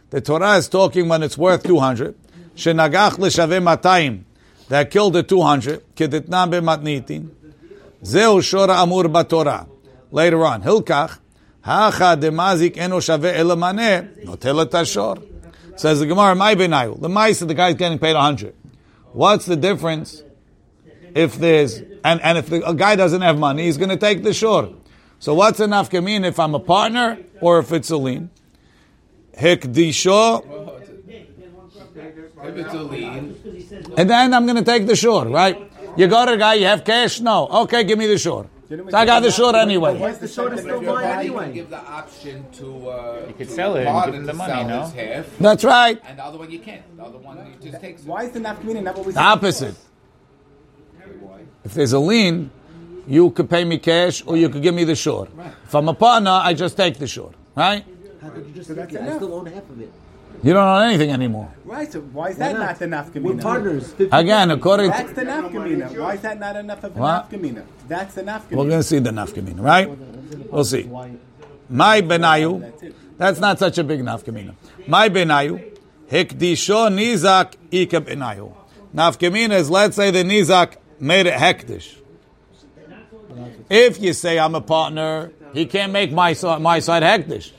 [0.10, 2.16] The Torah is talking when it's worth 200.
[2.56, 4.24] Shenagach l'shaveh matayim.
[4.70, 5.96] That killed the 200.
[5.96, 7.30] Kedetna b'matnitin.
[8.06, 9.68] Zeu shor amur b'torah
[10.14, 10.62] later on.
[10.62, 11.20] Hilkach,
[11.62, 15.28] hacha demazik eno shave elamane, notel tashor.
[15.76, 17.02] Says the Gemara, my benayu.
[17.02, 18.56] The mice, the guy's getting paid 100.
[19.12, 20.24] What's the difference
[21.16, 24.34] if there's, and, and if the guy doesn't have money, he's going to take the
[24.34, 24.74] shore.
[25.20, 25.72] So what's an
[26.04, 28.30] mean if I'm a partner or if it's a lien?
[29.38, 30.80] Hikdisho.
[32.44, 33.94] If it's a lien.
[33.98, 35.72] And then I'm going to take the shore, right?
[35.96, 37.20] You got a guy, you have cash?
[37.20, 37.48] No.
[37.48, 38.50] Okay, give me the shore.
[38.90, 39.98] So I got the shore anyway.
[39.98, 41.46] Why is the short still your mine anyway?
[41.46, 43.26] can give the option to, uh.
[43.28, 44.88] You could sell it and give him the money, no?
[44.88, 46.02] Half, That's right.
[46.06, 46.84] and the other one you can't.
[46.98, 48.04] The other one you just takes.
[48.04, 49.76] Why is the nafkamina not what we The opposite.
[51.64, 52.52] If there's a lien,
[53.08, 55.28] you could pay me cash or you could give me the shore.
[55.66, 57.86] If I'm a partner, I just take the shore, right?
[58.22, 59.12] How could you just So take that's it?
[59.12, 59.92] I still own half of it.
[60.44, 61.50] You don't own anything anymore.
[61.64, 63.22] Right, so why is that Why not the nafkamina?
[63.22, 63.94] We're partners.
[63.94, 65.98] 50 Again, according to That's to, the nafkamina.
[65.98, 67.30] Why is that not enough of a What?
[67.32, 67.64] nafkamina?
[67.88, 68.52] That's the nafkamina.
[68.52, 69.90] we're going to see the nafkamina, right?
[70.52, 70.84] We'll see.
[71.70, 74.54] My benayu, That's not such a big nafkamina.
[74.86, 75.78] My benayu,
[76.12, 78.54] hikdisho nizak ika benayu.
[78.94, 81.96] Nafkamina is, let's say the nizak made it hektish.
[83.70, 87.52] If you say I'm a partner, he can't make my, my side hektish.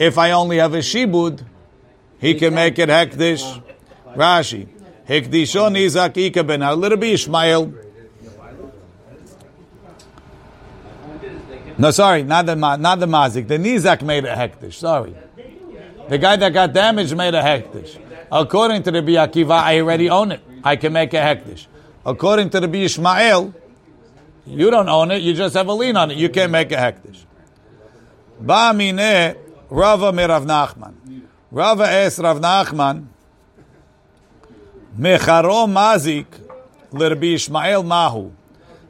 [0.00, 1.44] If I only have a shibud,
[2.18, 3.62] he can make it hektish.
[4.14, 4.68] Rashi,
[5.08, 6.78] hikdisho nizak ika benayu.
[6.78, 7.72] Little bit Ishmael.
[11.76, 13.48] No, sorry, not the not the mazik.
[13.48, 14.74] The nizak made a hektish.
[14.74, 15.14] Sorry,
[16.08, 18.00] the guy that got damaged made a hektish.
[18.30, 20.40] According to the Akiva, I already own it.
[20.62, 21.66] I can make a hektish.
[22.06, 23.54] According to the Ishmael,
[24.46, 25.22] you don't own it.
[25.22, 26.16] You just have a lien on it.
[26.16, 27.24] You can't make a hektish.
[28.40, 29.36] Ba mine
[29.70, 30.94] Rava Mirav Nachman.
[31.53, 33.05] Rava es Rav Nachman.
[34.97, 36.25] Mecharo mazik
[36.91, 38.31] l'Rabbi Ishmael mahu.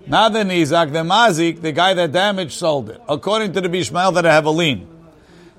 [0.08, 3.00] Not the Nizak, the Mazik, the guy that damaged, sold it.
[3.08, 4.88] According to the Bishmael that I have a lien.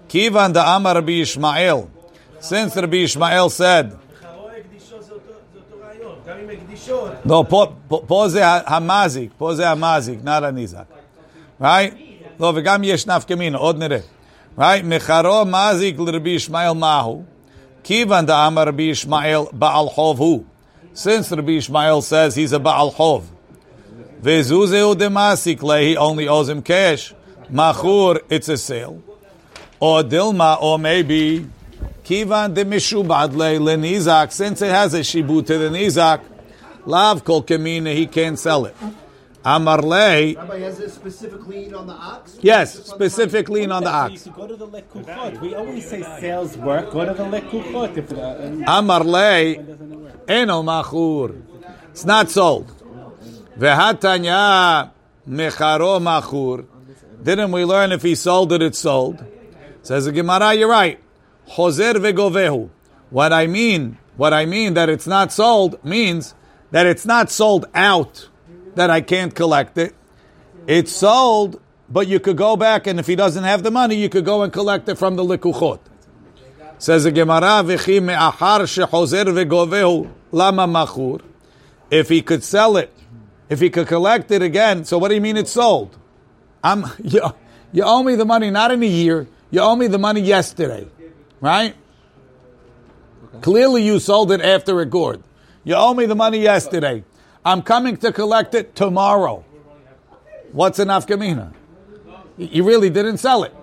[0.08, 1.88] Kivan da Amar Rabbi Ishmael.
[2.40, 3.96] since Rabbi Ishmael said,
[7.24, 10.84] no, po, po, פה זה המזיק, פה זה המזיק, not הנזק.
[11.60, 11.94] Right?
[12.40, 13.98] לא, וגם יש נפקא מינה, עוד נראה.
[14.55, 14.83] Right?
[14.85, 17.25] Mecharo mazik l'Rabbi Ishmael mahu.
[17.83, 20.45] Kivan da'am Rabbi Ishmael ba'al chov hu.
[20.93, 23.23] Since Rabbi Ishmael says he's a ba'al chov.
[24.21, 27.13] Vezuzeu demasik le, he only owes him cash.
[27.51, 29.03] Machur, it's a sale.
[29.79, 31.47] Or dilma, or maybe
[32.05, 34.31] kivan de mishubad lenizak.
[34.31, 36.21] Since it has a shibut to the nizak,
[36.85, 38.75] lav kol kamina, he can't sell it.
[39.47, 42.39] Amar le, Rabbi, has a specific lien on the ox?
[42.41, 44.23] yes, specific lien on the So you ox.
[44.23, 45.39] could go to the lekuchot.
[45.39, 46.91] We always say sales work.
[46.91, 47.95] Go to the lekuchot.
[47.95, 48.65] If uh,
[50.27, 51.41] eno machur.
[51.91, 52.73] It's not sold.
[53.57, 54.91] Vehatanya
[55.29, 56.65] mecharo machur.
[57.23, 59.23] Didn't we learn if he sold it, it's sold?
[59.83, 60.99] Says the Gemara, you're right.
[61.49, 62.69] Choser vegovehu.
[63.11, 66.33] What I mean, what I mean that it's not sold means
[66.71, 68.27] that it's not sold out,
[68.75, 69.95] that I can't collect it.
[70.67, 74.09] It's sold, but you could go back and if he doesn't have the money, you
[74.09, 75.79] could go and collect it from the likuchot.
[76.77, 81.21] Says the Gemara, "V'chi me'achar shechozer vegovehu lama machur."
[81.89, 82.91] If he could sell it,
[83.49, 85.97] if he could collect it again, so what do you mean it's sold?
[86.63, 87.21] I'm you,
[87.71, 89.27] you owe me the money not in a year.
[89.51, 90.87] You owe me the money yesterday,
[91.39, 91.75] right?
[93.41, 95.21] Clearly, you sold it after it gored.
[95.63, 97.03] You owe me the money yesterday.
[97.45, 99.45] I'm coming to collect it tomorrow.
[100.51, 101.53] What's an afkamina?
[102.37, 103.53] You really didn't sell it,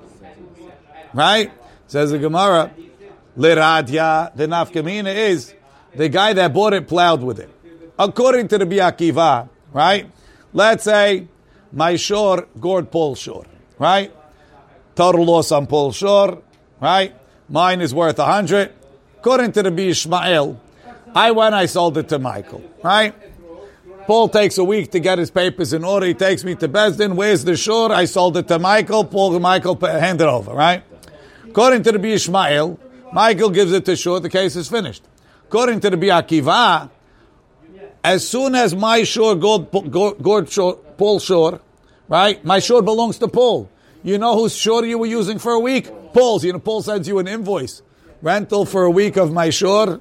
[1.13, 1.51] right?
[1.89, 2.73] Says the Gemara.
[3.37, 5.55] Liradya, the nafkamina is
[5.95, 7.51] the guy that bought it plowed with it.
[7.99, 10.11] According to the Biakiva, right?
[10.53, 11.29] Let's say
[11.73, 13.47] my shore gored Paul shore,
[13.79, 14.15] right?
[14.95, 16.43] Total loss on Paul shore,
[16.81, 17.15] right?
[17.49, 18.73] Mine is worth a hundred.
[19.19, 20.61] According to the Ishmael,
[21.15, 23.15] I went, I sold it to Michael, right?
[24.07, 26.07] Paul takes a week to get his papers in order.
[26.07, 27.15] He takes me to Besdin.
[27.15, 27.93] Where's the shore?
[27.93, 29.05] I sold it to Michael.
[29.05, 30.83] Paul, Michael, hand it over, right?
[31.49, 32.81] According to the Ishmael,
[33.13, 35.05] Michael gives it to Shor, the case is finished.
[35.45, 36.91] According to the Biakiva,
[38.03, 39.39] as soon as my shore,
[40.49, 41.61] shore, Paul shore,
[42.09, 42.43] right?
[42.45, 43.71] My shore belongs to Paul.
[44.03, 45.91] You know whose shore you were using for a week?
[46.13, 46.43] Paul's.
[46.43, 47.83] You know, Paul sends you an invoice.
[48.23, 50.01] Rental for a week of my shore.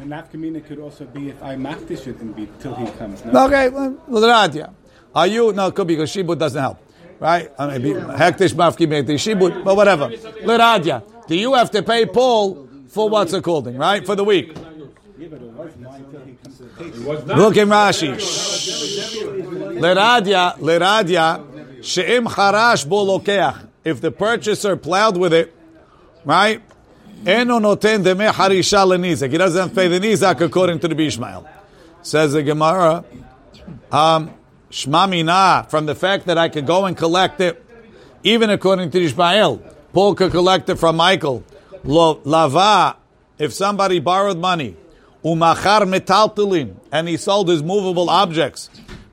[0.00, 3.24] The nafkamina could also be if I makdish it and be till he comes.
[3.24, 3.46] No?
[3.46, 4.74] Okay, well.
[5.14, 6.78] Are you, no, it could be because Shibud doesn't help.
[7.18, 7.50] Right?
[7.58, 10.08] I mean, hektish mafki Shibud, but whatever.
[10.08, 11.02] Liradia.
[11.26, 14.04] Do you have to pay Paul for what's it called, right?
[14.04, 14.56] For the week.
[17.28, 18.16] Look in Rashi.
[19.78, 23.68] Leradia, leradia, she'im harash bolokeach.
[23.84, 25.54] If the purchaser plowed with it,
[26.24, 26.62] right?
[27.26, 29.30] Eno noten harisha lenizak.
[29.30, 31.46] He doesn't pay the nizak according to the Bishmael.
[32.02, 33.04] Says the Gemara,
[33.92, 34.30] um,
[34.70, 37.62] shma mina, from the fact that I could go and collect it,
[38.22, 39.58] even according to Ishmael,
[39.92, 41.44] Paul could collect it from Michael.
[41.84, 42.96] Lo, lava,
[43.38, 44.76] if somebody borrowed money,
[45.24, 48.70] umachar metaltalin, and he sold his movable objects,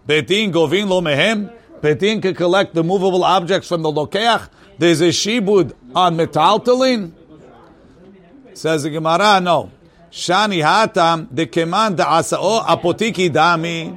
[0.07, 5.09] betin govin lo mehem, betin could collect the movable objects from the lokeach, there's a
[5.09, 7.11] shibud on metaltalin,
[8.57, 9.71] Says the Gemara, no.
[10.09, 13.95] Shani hatam de keman asao apotiki dami.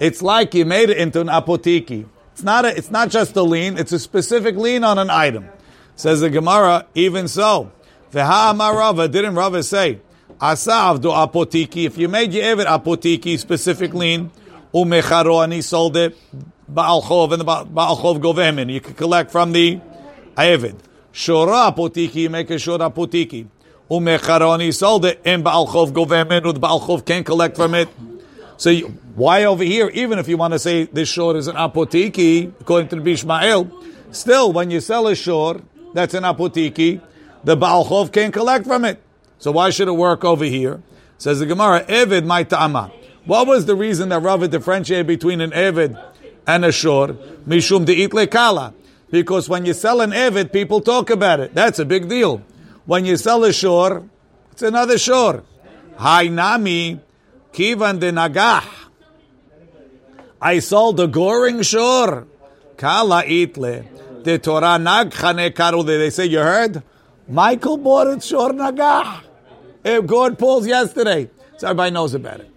[0.00, 2.06] It's like you made it into an apotiki.
[2.32, 5.48] It's not a, it's not just a lien, it's a specific lien on an item.
[5.94, 7.70] Says the Gemara, even so.
[8.10, 10.00] Veha amar Rava, didn't Rava say,
[10.40, 14.32] Asav do apotiki, if you made your evet apotiki, specific lien,
[14.74, 16.16] umecharo, and he sold it,
[16.68, 19.80] Baal Chov, and the Ba- Baal Chov govemin, you can collect from the
[20.36, 20.74] Avid.
[21.12, 23.46] Shora apotiki, you make a shora apotiki.
[23.90, 27.88] Umecharoni sold it, and Baal Chov govemin, or the Baal Chov can't collect from it.
[28.56, 31.56] So you, why over here, even if you want to say this shore is an
[31.56, 33.70] apotiki, according to the Bishmael,
[34.14, 37.00] still, when you sell a shore that's an apotiki,
[37.42, 39.02] the Baal Chov can't collect from it.
[39.38, 40.82] So why should it work over here?
[41.18, 42.90] Says the Gemara, Evid my.
[43.24, 46.02] What was the reason that Rava differentiated between an Evid
[46.46, 47.08] and a shore?
[47.46, 48.74] Mishum de'itle kala.
[49.10, 51.54] Because when you sell an Evid, people talk about it.
[51.54, 52.42] That's a big deal.
[52.90, 54.10] When you sell a shore,
[54.50, 55.44] it's another shore.
[55.96, 56.98] Hainami,
[57.52, 58.64] kivan de nagah.
[60.42, 62.26] I sold a goring shore.
[62.76, 64.24] Kala itle.
[64.24, 65.86] The Torah nag chane karu.
[65.86, 66.82] They say, you heard?
[67.28, 69.22] Michael bought it shore nagah.
[69.84, 71.30] Eh, it gored Paul's yesterday.
[71.58, 72.50] So everybody knows about it.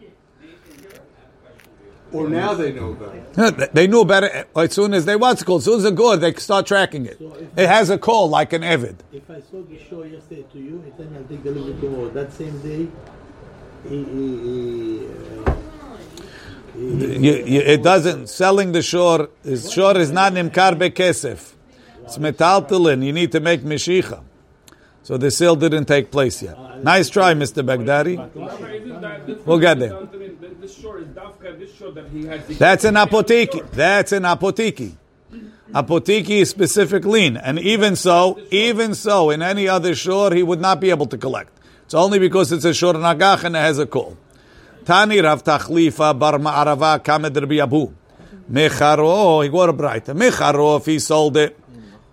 [2.14, 3.24] Or now they know better.
[3.38, 5.61] Yeah, they- They knew better as soon as they what's it called.
[5.61, 7.20] As soon as they're good, they start tracking it.
[7.57, 8.97] It has a call like an Evid.
[9.11, 12.09] If I saw the show yesterday to you, and then I'll take delivery tomorrow.
[12.09, 12.88] That same day,
[13.89, 15.07] he, he, he,
[15.45, 15.55] uh,
[16.76, 21.53] You, you, it doesn't selling the shore is shore is not nimkar bekesef.
[22.03, 23.03] It's metaltalin.
[23.05, 24.22] You need to make mishicha.
[25.03, 26.57] So the sale didn't take place yet.
[26.84, 27.61] Nice try, Mr.
[27.70, 28.16] Baghdadi.
[29.45, 29.93] We'll get there.
[30.64, 32.47] This shore is Dafka, this shore that he had.
[32.47, 33.70] That's an apotiki.
[33.72, 34.95] That's an apotiki.
[35.74, 40.61] Apotiki is specific lien, and even so, even so, in any other shore, he would
[40.61, 41.51] not be able to collect.
[41.84, 44.18] It's only because it's a shore nagach and it has a call.
[44.86, 47.93] Tani Rav Tachlifa bar Ma'arava kamed Rabbi Abu.
[48.49, 50.14] Mecharo, he got a brighter.
[50.14, 51.59] Mecharo, if he sold it,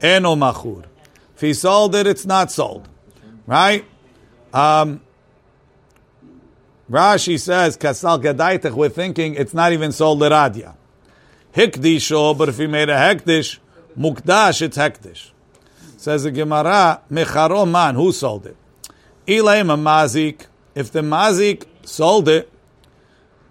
[0.02, 0.86] eno machur.
[1.36, 2.88] If he sold it, it's not sold.
[3.46, 3.84] Right?
[4.52, 5.02] Um,
[6.90, 10.74] Rashi says, Kasal Gadaitach, we're thinking it's not even sold Liradia.
[11.54, 13.58] Hikdisho, but if he made a hekdish,
[13.96, 15.30] Mukdash, it's hekdish.
[15.96, 18.56] Says the Gemara, Mecharo man, who sold it?
[19.26, 22.50] Ilaim a mazik, if the mazik sold it,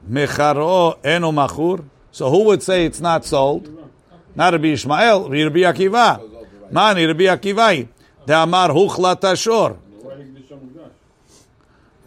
[0.09, 3.69] Mecharo eno machur, so who would say it's not sold?
[4.35, 6.71] Not Rabbi Ishmael, Rabbi Akiva.
[6.71, 7.87] Mani, Rabbi Akiva.
[8.25, 9.21] The Amar huchlat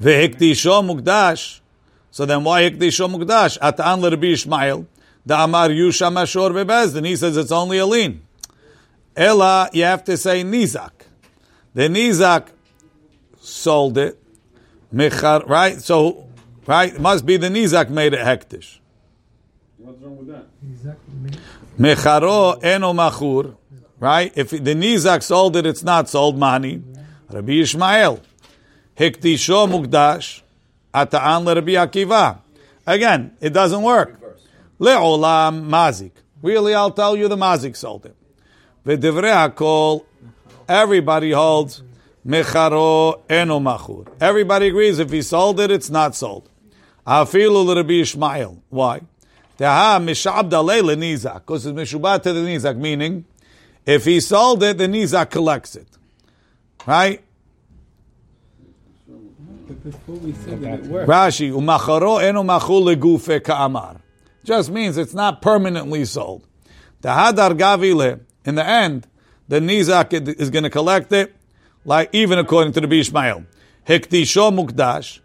[0.03, 0.11] ashor.
[0.11, 1.61] Vehikdisho mukdash.
[2.11, 3.59] So then why hikdisho mukdash?
[3.59, 4.87] Atan Rabbi Ishmael.
[5.25, 7.07] The Amar yusham ashor bebezdin.
[7.07, 8.23] He says it's only a lien.
[9.17, 10.91] Ella, you have to say nizak.
[11.75, 12.49] The nizak
[13.41, 14.19] sold it.
[14.93, 15.81] Mechar, right?
[15.81, 16.29] So,
[16.67, 16.95] right?
[16.95, 18.79] It must be the nizak made it hektish.
[19.79, 20.47] What's wrong with that?
[21.79, 23.57] Mecharo eno machur,
[23.99, 24.33] right?
[24.37, 26.83] If the nizak sold it, it's not sold mani.
[27.31, 28.21] Rabbi Ishmael,
[28.97, 30.43] hiktisho mukdash,
[30.95, 32.39] ata'an Rabbi Akiva.
[32.87, 34.21] Again, it doesn't work.
[34.81, 36.13] Le'olam mazik.
[36.43, 38.17] Really, I'll tell you, the mazik sold it.
[38.85, 40.05] V'divrei hakol,
[40.69, 41.83] everybody holds
[42.27, 44.09] mecharo eno machur.
[44.21, 46.49] Everybody agrees if he sold it, it's not sold.
[47.07, 48.63] Afilu Rabbi Ishmael.
[48.71, 49.01] Why?
[49.59, 53.25] Teha mishabda leile nizak, because it's mishubat to the nizak, meaning
[53.87, 55.87] if he sold it, the nizak collects it.
[56.87, 57.23] Right?
[59.73, 61.09] But before we said that it worked.
[61.09, 64.01] Rashi, umacharo eno machul legufe ka'amar.
[64.45, 66.47] Just means it's not permanently sold.
[67.03, 69.07] Tahadar gavile, in the end,
[69.49, 71.35] the nizak is going to collect it,
[71.85, 73.47] like even according to the Bishmael.
[73.87, 75.21] Hektisho mukdash.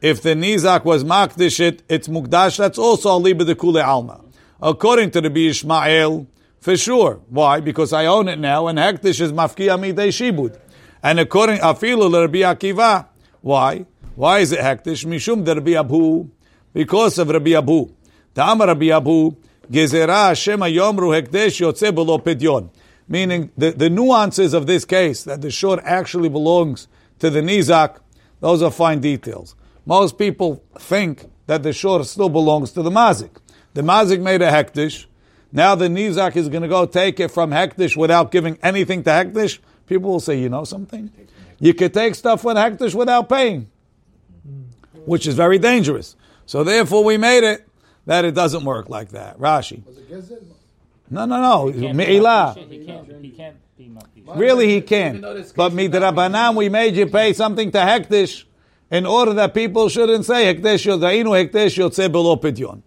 [0.00, 2.56] If the nizak was makdish it, it's mukdash.
[2.56, 4.22] That's also aliba de kule alma.
[4.62, 6.26] According to the Bishmael,
[6.60, 7.20] for sure.
[7.28, 7.60] Why?
[7.60, 10.58] Because I own it now, and hektish is mafkia midei shibud.
[11.02, 13.06] And according afilu Rabbi Akiva,
[13.40, 13.86] why?
[14.20, 15.06] Why is it hektish?
[15.06, 16.28] Mishum de Rabbi Abu,
[16.74, 17.90] because of Rabbi Abu.
[18.34, 19.34] Ta'am Rabbi Abu,
[19.72, 22.70] gezerah Hashem yomru hekdesh yotze below.
[23.08, 26.86] Meaning the, the nuances of this case, that the short actually belongs
[27.18, 28.00] to the nizak,
[28.40, 29.54] those are fine details.
[29.86, 33.38] Most people think that the short still belongs to the mazik.
[33.72, 35.06] The mazik made a hektish.
[35.50, 39.10] Now the nizak is going to go take it from hektish without giving anything to
[39.10, 39.60] hektish.
[39.86, 41.10] People will say, you know something?
[41.58, 43.70] You could take stuff from hektish without paying,
[45.04, 46.16] which is very dangerous.
[46.46, 47.66] So therefore we made it
[48.06, 49.38] that it doesn't work like that.
[49.38, 49.82] Rashi.
[51.10, 51.66] No, no, no.
[51.68, 52.56] He can't Me'ilah.
[52.56, 54.36] He can't, he can't be Makdish.
[54.38, 55.20] Really, he can.
[55.20, 58.44] But midrabanan, we made you pay something to hektish
[58.90, 62.82] in order that people shouldn't say hektish yodainu hektish yotze below pidyon.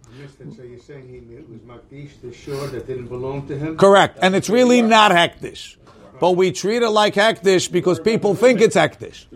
[0.55, 3.77] So you're saying he was Makdish, the shore that didn't belong to him?
[3.77, 5.77] Correct, and it's really not hektish,
[6.20, 9.26] but we treat it like hektish because people think it's hektish.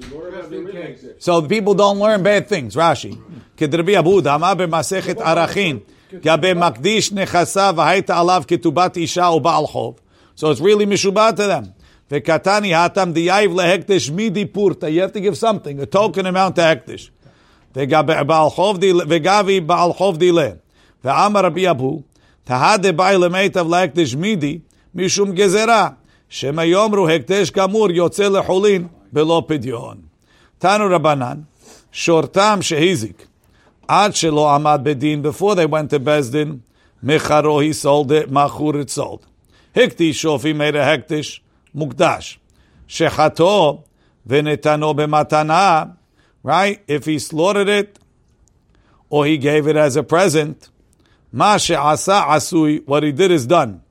[1.18, 2.76] So the people don't learn bad things.
[2.76, 3.16] Rashi.
[3.56, 5.78] כדרבי אבו דאמר במסכת ערכין,
[6.14, 9.94] גבי מקדיש נכסה והייתה עליו כתובת אישה או בעל חוב.
[10.36, 11.66] So it's really משובע to them.
[12.10, 14.86] וקטני האטם דייב להקדש מידי פורתא.
[14.86, 17.10] You have to give something, a token amount to הקדש.
[17.76, 20.48] וגבי בעל חוב דילה, וגבי בעל חוב דילה.
[21.04, 22.02] ואמר רבי אבו,
[22.44, 24.58] תהדה באי למיטב להקדש מידי,
[24.94, 25.88] משום גזרה,
[26.29, 29.97] שמא יאמרו הקדש כאמור יוצא לחולין בלא פדיון.
[30.57, 31.39] תנו רבנן,
[31.91, 33.27] שורתם שהזיק.
[33.87, 36.57] עד שלא עמד בדין, before they went to Bezdin,
[37.03, 39.25] מחרו he sold it, מחור it sold.
[39.75, 41.41] הקדישו, if he made a הקדיש,
[41.75, 42.39] מוקדש.
[42.87, 43.83] שחטו
[44.27, 45.83] ונתנו במתנה,
[46.45, 46.77] right?
[46.87, 47.99] If he slaughtered it,
[49.09, 50.69] or he gave it as a present,
[51.33, 53.86] מה שעשה עשוי, what he did is done.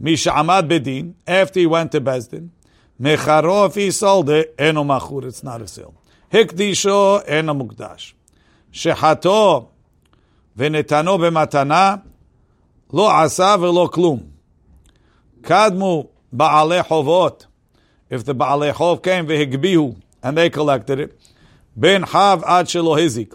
[0.00, 2.48] מי שעמד בדין, after he went to Bezdin,
[3.00, 5.92] מחרו, if he sold it, אינו מכור, it's not a sale.
[6.32, 8.14] הקדישו, אינו מוקדש.
[8.72, 9.68] שחטו
[10.56, 11.94] ונתנו במתנה,
[12.92, 14.20] לא עשה ולא כלום.
[15.42, 17.46] קדמו בעלי חובות.
[18.12, 21.30] If the בעלי חוב came והגביהו, and they collected it,
[21.76, 23.34] בין חב עד שלא הזיק.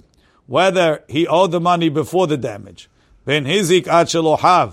[0.49, 2.87] Whether he owed the money before the damage,
[3.27, 4.69] בין הזיק עד שלא חב.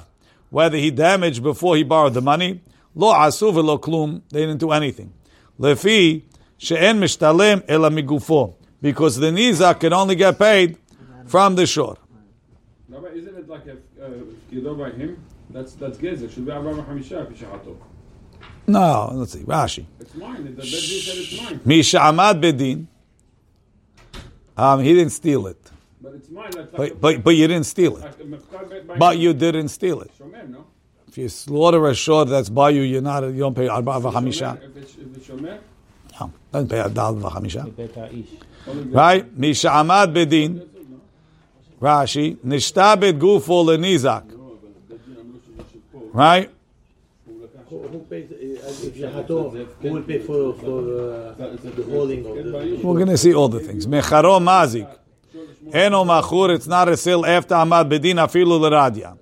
[0.52, 2.62] whether he damaged before he borrowed the money.
[2.94, 5.12] Lo asu v'lo klum, they didn't do anything.
[5.60, 6.24] Lefi
[6.60, 10.78] she'en mishtalem ela migufo, because the nizak can only get paid
[11.26, 11.98] from the shore.
[12.90, 15.24] Rabbi, isn't it like a uh, by him?
[15.50, 16.30] That's that's gezer.
[16.30, 17.78] Should be Avraham Hamisha Pishahato.
[18.68, 19.40] No, let's see.
[19.40, 19.86] Rashi.
[20.00, 20.56] It's mine.
[20.56, 21.62] The Bedin said it's mine.
[21.66, 22.88] Misha Amad Bedin.
[24.56, 25.61] Um, he didn't steal it.
[26.04, 26.50] But it's mine.
[26.56, 28.98] Like but, but, but you didn't steal it.
[28.98, 30.12] But you didn't steal it.
[31.08, 34.58] If you slaughter a short that's by you, you're not, you don't pay arba v'chamisha.
[36.20, 38.94] No, doesn't pay adal v'chamisha.
[38.94, 39.40] Right?
[39.40, 40.68] Misha'amad bedin.
[41.80, 42.38] Rashi.
[42.38, 44.24] Nishtabed gufo lenizak.
[46.14, 46.50] Right?
[47.70, 52.84] Who pays, if you hato, who will pay for, for uh, the holding of.
[52.84, 53.86] We're going to see all the things.
[53.88, 54.88] Mecharo mazik.
[55.72, 59.18] Heno machur, it's not a sale after Amad Bedin afilu l'radia.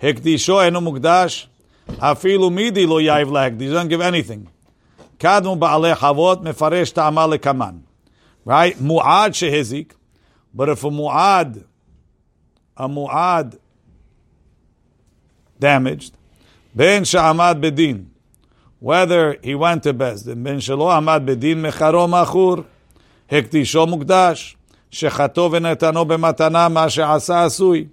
[0.00, 1.46] Hektisho enu mukdash,
[1.88, 3.72] afilu midi lo yaiv lehekdish.
[3.72, 4.48] don't give anything.
[5.18, 7.80] Kadmu ba'aleh chavot mefaresh ta'amal lekaman.
[8.44, 8.76] Right?
[8.76, 9.90] Mu'ad shehizik,
[10.54, 11.64] But if a mu'ad,
[12.76, 13.58] a mu'ad
[15.58, 16.14] damaged,
[16.74, 18.06] ben she'amad bedin,
[18.78, 22.64] whether he went to Bezdin, ben shelo amad bedin mecharo machur,
[23.28, 24.54] hektisho mukdash.
[24.91, 27.85] שחטו ונתנו במתנה, מה שעשה עשוי.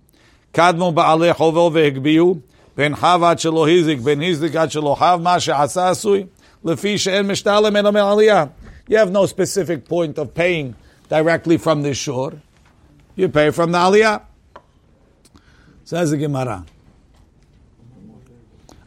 [0.53, 2.37] קדמו בעלי חובו והגביהו,
[2.77, 6.25] בין חב עד שלא הזיק, בין הזיק עד שלא חב, מה שעשה עשוי.
[6.65, 8.45] לפי שאין משתלם אלא מעלייה.
[8.91, 10.75] You have no specific point of paying
[11.09, 12.33] directly from the shore.
[13.17, 14.23] You pay from the aliyah.
[15.85, 16.65] Says the Gemara.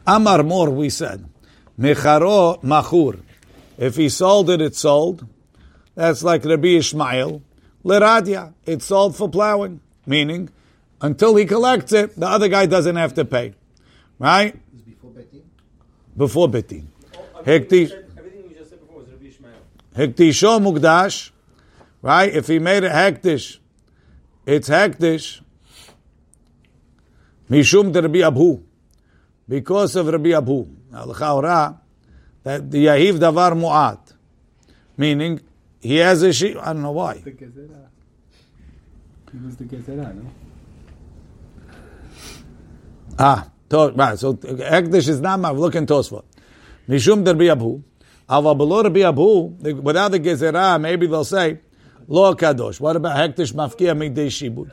[0.06, 1.24] Amar Mor, we said,
[1.78, 3.20] Mecharo Machur.
[3.78, 5.26] If he sold it, it's sold.
[5.94, 7.40] That's like Rabbi Ishmael.
[7.83, 9.81] Leradia, it's sold for plowing.
[10.05, 10.49] Meaning,
[11.01, 13.53] until he collects it, the other guy doesn't have to pay.
[14.17, 14.59] Right?
[16.17, 16.87] Before Betin.
[17.45, 17.91] Hektish.
[17.91, 19.53] Oh, everything you just said before was Rabbi Ishmael.
[19.95, 21.31] Hektisho Mugdash.
[22.01, 22.33] Right?
[22.33, 23.59] If he made it Hektish,
[24.45, 25.41] it's Hektish.
[27.49, 28.61] Mishum de Rabbi Abhu.
[29.47, 30.67] Because of Rabbi Abhu.
[30.91, 31.79] Now, l'chaora,
[32.43, 34.13] that the Yahiv Davar Mu'at.
[34.97, 35.39] Meaning,
[35.79, 36.57] he has a sheep.
[36.59, 37.15] I don't know why.
[37.15, 37.87] The Gezerah.
[39.31, 40.29] He was the Gezerah, no?
[43.17, 44.17] Ah, to, right.
[44.17, 45.57] So Hektish is not Mav.
[45.57, 46.23] Look Tosfot.
[46.87, 47.83] Mishum der Biabu.
[48.31, 51.59] Ava below Rabbi Abu, without the Gezerah, maybe they'll say,
[52.07, 52.79] Lo Kadosh.
[52.79, 54.71] What about Hektish Mafkia Midei Shibud?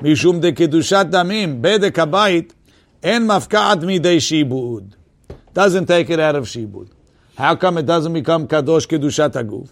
[0.00, 2.52] Mishum de Kedushat Damim, Bedek Habayit,
[3.02, 4.92] En Mafkaat Midei Shibud.
[5.54, 6.90] Doesn't take it out of Shibud.
[7.36, 9.70] How come it doesn't become Kadosh Kedushat Aguf?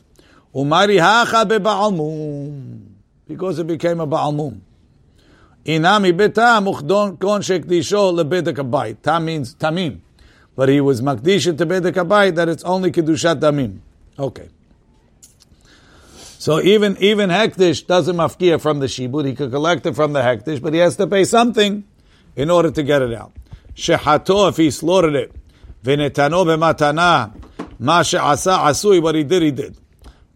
[0.56, 2.86] Umari Hacha Be'almum.
[3.28, 4.60] Because it became a Ba'almum.
[5.66, 9.02] Inami beta muchdon kon shekdisho lebedek abayit.
[9.02, 9.98] Tam means tamim.
[10.54, 13.80] But he was makdish to bedek abayit that it's only kedushat tamim.
[14.16, 14.48] Okay.
[16.12, 19.26] So even even hektish doesn't mafkia from the shibud.
[19.26, 21.82] He could collect it from the hektish, but he has to pay something
[22.36, 23.32] in order to get it out.
[23.74, 25.34] Shehato if he slaughtered it,
[25.82, 27.34] v'netano b'matana
[27.80, 29.02] ma she'asa asui.
[29.02, 29.76] What he did, he did.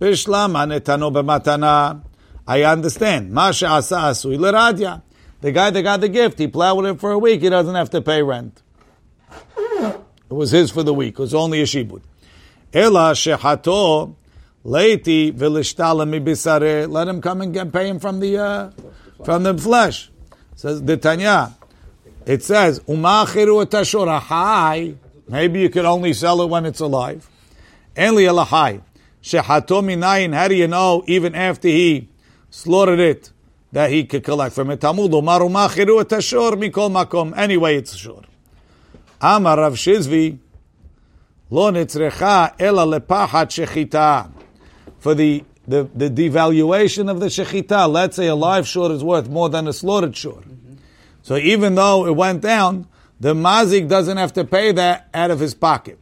[0.01, 2.03] Bishlama netano b'matana.
[2.47, 3.33] I understand.
[3.33, 5.03] Ma she'asa asui l'radya.
[5.43, 7.43] The guy that got the gift, he plowed it for a week.
[7.43, 8.63] He doesn't have to pay rent.
[9.57, 11.15] It was his for the week.
[11.15, 12.03] It was only a shibud.
[12.73, 14.15] Ela shehato
[14.65, 16.91] leiti v'lishtala mibisare.
[16.91, 18.71] Let him come and get pay him from the uh,
[19.25, 20.11] from the flesh.
[20.57, 21.57] Says the Tanya.
[22.27, 24.95] It says umachiru etashora high.
[25.29, 27.29] Maybe you could only sell it when it's alive.
[27.99, 28.83] Eli elahai
[29.23, 30.35] shehato minayin.
[30.35, 32.09] How do you know even after he
[32.51, 33.31] slaughtered it
[33.73, 34.81] that he could collect from it?
[34.81, 37.37] Talmud umaru machiru etashor mikol makom.
[37.37, 38.23] Anyway, it's shor.
[39.21, 40.39] Amar Rav Shizvi,
[41.51, 44.33] lo nitzrecha ela lepachat shechita.
[44.99, 49.29] For the, the, the devaluation of the shechita, let's say a live short is worth
[49.29, 50.45] more than a slaughtered short.
[50.45, 50.75] Mm-hmm.
[51.23, 52.87] So even though it went down,
[53.19, 55.99] the mazik doesn't have to pay that out of his pocket.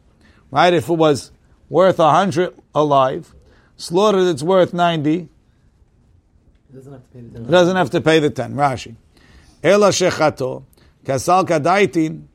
[0.51, 0.73] Right?
[0.73, 1.31] If it was
[1.68, 3.34] worth a hundred alive,
[3.76, 5.28] slaughtered it's worth ninety,
[6.70, 7.44] He doesn't have to pay the ten.
[7.44, 8.54] he doesn't have to pay the ten.
[8.54, 8.94] Rashi.
[9.62, 10.64] Ela shechato,
[11.04, 12.26] kasal kadaitin,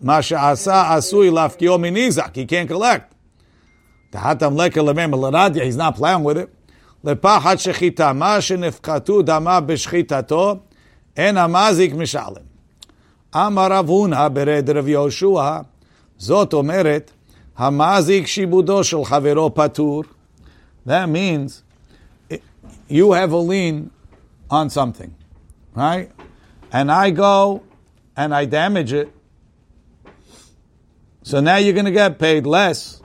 [0.00, 3.14] מה שעשה עשוי להפקיעו מניזק, he can't collect.
[4.10, 6.48] תחתם לקה למם לרדיה, he's not playing with it.
[7.04, 10.56] לפחד שחיטה, מה שנפקתו דמה בשחיטתו,
[11.16, 12.44] אין המזיק משלם.
[13.34, 15.58] אמר רב הונא ברד רב יהושע,
[16.18, 17.10] זאת אומרת,
[17.59, 20.07] Hamazik shibudoshel chavero patur.
[20.85, 21.61] That means
[22.29, 22.41] it,
[22.87, 23.91] you have a lien
[24.49, 25.13] on something,
[25.75, 26.09] right?
[26.71, 27.63] And I go
[28.15, 29.11] and I damage it.
[31.21, 33.01] So now you're going to get paid less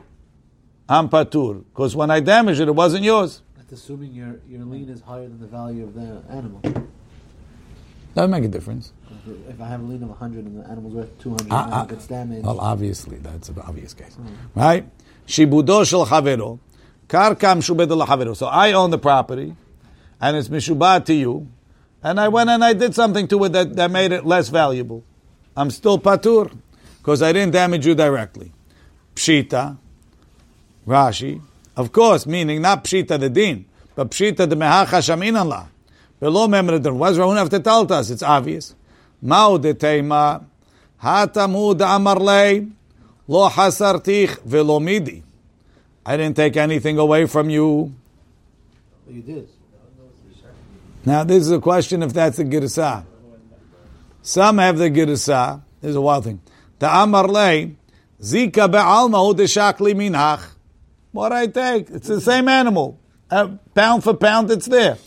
[0.89, 3.43] am patur because when I damage it, it wasn't yours.
[3.57, 6.61] That's assuming your, your lien is higher than the value of the animal.
[8.15, 8.93] Doesn't make a difference.
[9.49, 11.85] If I have a lien of 100 and the animal's worth 200 Ah, ah.
[11.87, 14.17] gets damaged, Well, obviously, that's an obvious case.
[14.55, 14.87] Right?
[15.27, 16.59] Shibudo shel chavero.
[17.09, 18.37] Karka mshubed chavero.
[18.37, 19.55] So I own the property,
[20.21, 21.49] and it's mishubad to you,
[22.03, 25.03] and I went and I did something to it that, that made it less valuable.
[25.57, 26.51] I'm still patur,
[26.99, 28.53] because I didn't damage you directly.
[29.15, 29.79] Pshita,
[30.87, 31.41] Rashi,
[31.77, 33.65] of course, meaning not pshita the din,
[33.95, 35.67] but pshita the mehacha shaminan la.
[36.21, 36.97] Below memradon.
[36.97, 38.11] Why does Rahun have to tell us?
[38.11, 38.75] It's obvious.
[39.25, 40.45] Mao de teima,
[41.03, 42.71] hatamud amarlei,
[43.27, 45.23] lo hasartich velo midi.
[46.05, 47.95] I didn't take anything away from you.
[49.09, 49.49] you did.
[51.07, 53.05] Now, this is a question if that's the girsa.
[54.21, 55.63] Some have the girsa.
[55.81, 56.43] This is a wild thing.
[56.79, 57.75] The amarlei,
[58.21, 60.51] zika be'alma hu de shakli minach.
[61.13, 61.89] What I take?
[61.89, 62.99] It's the same animal.
[63.31, 64.99] Uh, pound for pound, it's there.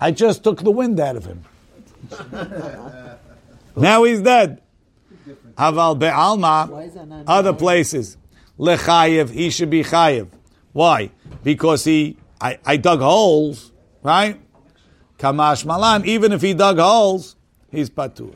[0.00, 1.44] I just took the wind out of him.
[3.76, 4.60] now he's dead.
[5.56, 8.16] Aval be'alma, other places.
[8.58, 10.28] Lechayev, he should be chayev.
[10.72, 11.10] Why?
[11.42, 14.40] Because he, I, I dug holes, right?
[15.18, 17.36] Kamash malan, even if he dug holes,
[17.70, 18.34] he's patur.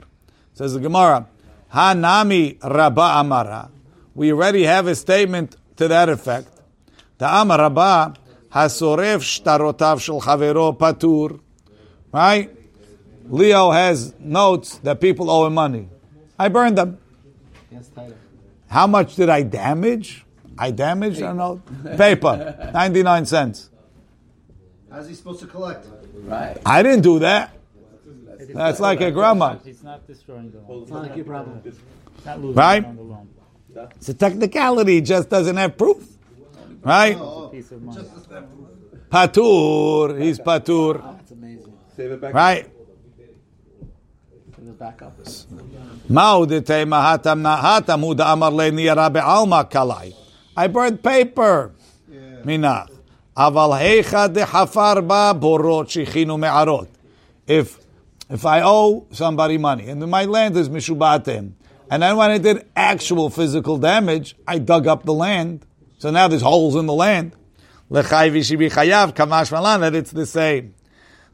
[0.52, 1.28] Says the Gemara,
[1.72, 3.70] Hanami Rabba Amara.
[4.14, 6.48] We already have a statement to that effect.
[7.20, 8.14] Amar Rabba,
[8.52, 11.40] Hasoref shtarotav shel chavero patur.
[12.12, 12.50] Right?
[13.26, 15.88] Leo has notes that people owe him money.
[16.38, 16.98] I burned them.
[17.70, 18.16] Yes, title.
[18.68, 20.24] How much did I damage?
[20.58, 21.96] I damaged, I don't.
[21.96, 23.70] Paper, 99 cents.
[24.90, 25.86] How's he supposed to collect?
[26.14, 26.56] Right.
[26.64, 27.56] I didn't do that.
[28.52, 29.56] That's like a grandma.
[29.64, 30.82] He's not destroying the loan.
[30.82, 31.62] It's not like your problem.
[32.24, 32.84] Not losing Right?
[32.84, 33.28] on the loan.
[33.96, 36.06] It's a technicality, it just doesn't have proof.
[36.82, 37.16] Right?
[37.16, 38.04] It's a piece of money.
[39.10, 41.18] Patur, he's patur.
[41.96, 42.73] That's
[49.10, 50.14] be'alma kalai.
[50.56, 51.72] I burned paper.
[52.44, 52.90] Minach.
[53.36, 56.88] Aval heicha de hafar ba borot shichinu me'arot.
[57.46, 57.78] If,
[58.30, 61.52] if I owe somebody money and my land is mishubatem,
[61.90, 65.66] and then when I did actual physical damage, I dug up the land.
[65.98, 67.34] So now there's holes in the land.
[67.90, 70.74] Lechai vishibi kamash malan that it's the same.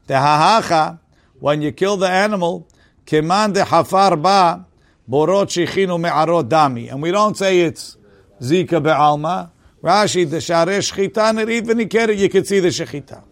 [0.07, 0.99] The hahacha,
[1.39, 2.67] when you kill the animal,
[3.11, 4.65] keman de hafar ba
[5.09, 6.89] borot shichinu me'arot dami.
[6.89, 7.97] And we don't say it's
[8.41, 9.51] zika be'alma.
[9.83, 13.23] Rashi, the sharesh shchita, and even you could see the shechita.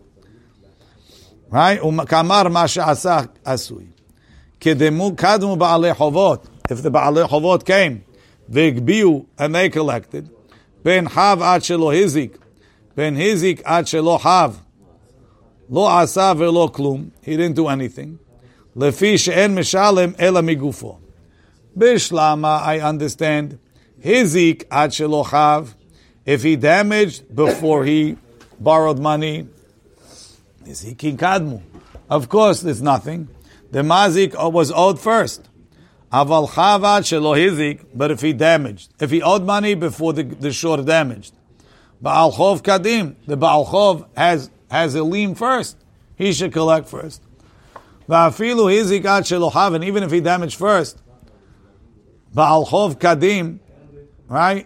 [1.50, 1.80] Right?
[1.80, 3.90] Kamar ma she'asah asui.
[4.60, 6.44] Kedemu kadmu ba'alei chovot.
[6.70, 8.04] If the ba'alei chovot came,
[8.52, 10.30] v'igbiu, and they collected,
[10.84, 12.36] ben hav ad shelo hizik,
[12.96, 14.60] ben hizik ad shelo hav,
[15.70, 18.18] lo asa ve'lo klum, he didn't do anything.
[18.80, 21.00] Lefi she'en mishalem ela migufo.
[21.78, 23.60] Bishlama, I understand,
[24.02, 25.76] hizik ad shelo hav,
[26.26, 28.16] if he damaged before he
[28.58, 29.50] borrowed money,
[30.64, 31.62] hizik kadmu.
[32.10, 33.28] Of course, there's nothing.
[33.72, 35.50] The mazik was owed first.
[36.14, 40.78] Aval chavad shelo but if he damaged, if he owed money before the, the shore
[40.78, 41.34] damaged,
[42.02, 45.76] Baal chov kadim, the Baal chov has has a lien first.
[46.16, 47.22] He should collect first.
[48.10, 50.98] Va'afilu hizik ad shelo hav, and even if he damaged first,
[52.34, 53.60] Baal chov kadim,
[54.28, 54.66] right?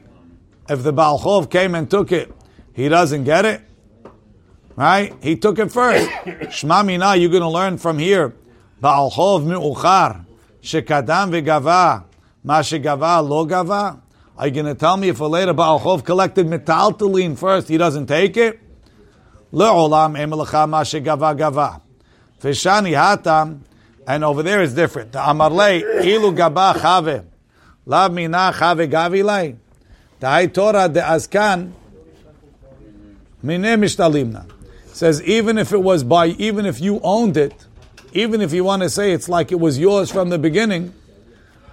[0.70, 2.32] If the Baal chov came and took it,
[2.72, 3.62] he doesn't get it,
[4.78, 5.14] right?
[5.22, 6.10] He took it first.
[6.56, 8.34] Shma mina, you're going to learn from here.
[8.80, 10.26] Baal chov mi'uchar,
[10.62, 12.06] shekadam v'gava,
[12.46, 14.00] ma shegava lo gava.
[14.38, 17.76] Are you going to tell me if a later Baal chov collected metaltalin first, he
[17.76, 18.62] doesn't take it?
[19.52, 21.83] Le'olam emelecha ma shegava gava.
[22.44, 23.60] Fishani hatam,
[24.06, 25.14] and over there is different.
[25.14, 27.24] The amarle ilu gaba chave,
[27.86, 29.56] lav mina chave gavilei.
[30.20, 31.72] The Torah de askan
[33.42, 34.52] mine mishtalimna
[34.88, 37.66] says even if it was by even if you owned it,
[38.12, 40.94] even if you want to say it's like it was yours from the beginning,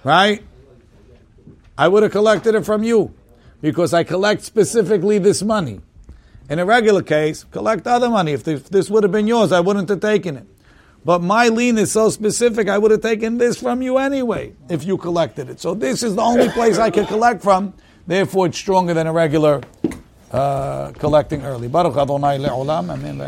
[0.05, 0.41] right?
[1.77, 3.13] I would have collected it from you
[3.61, 5.81] because I collect specifically this money.
[6.49, 8.33] In a regular case, collect other money.
[8.33, 10.47] If this would have been yours, I wouldn't have taken it.
[11.05, 14.85] But my lien is so specific, I would have taken this from you anyway if
[14.85, 15.61] you collected it.
[15.61, 17.73] So this is the only place I can collect from.
[18.07, 19.63] Therefore, it's stronger than a regular
[20.31, 21.69] uh, collecting early.
[21.69, 22.93] Baruch Adonai le'olam.
[22.93, 23.21] Amen.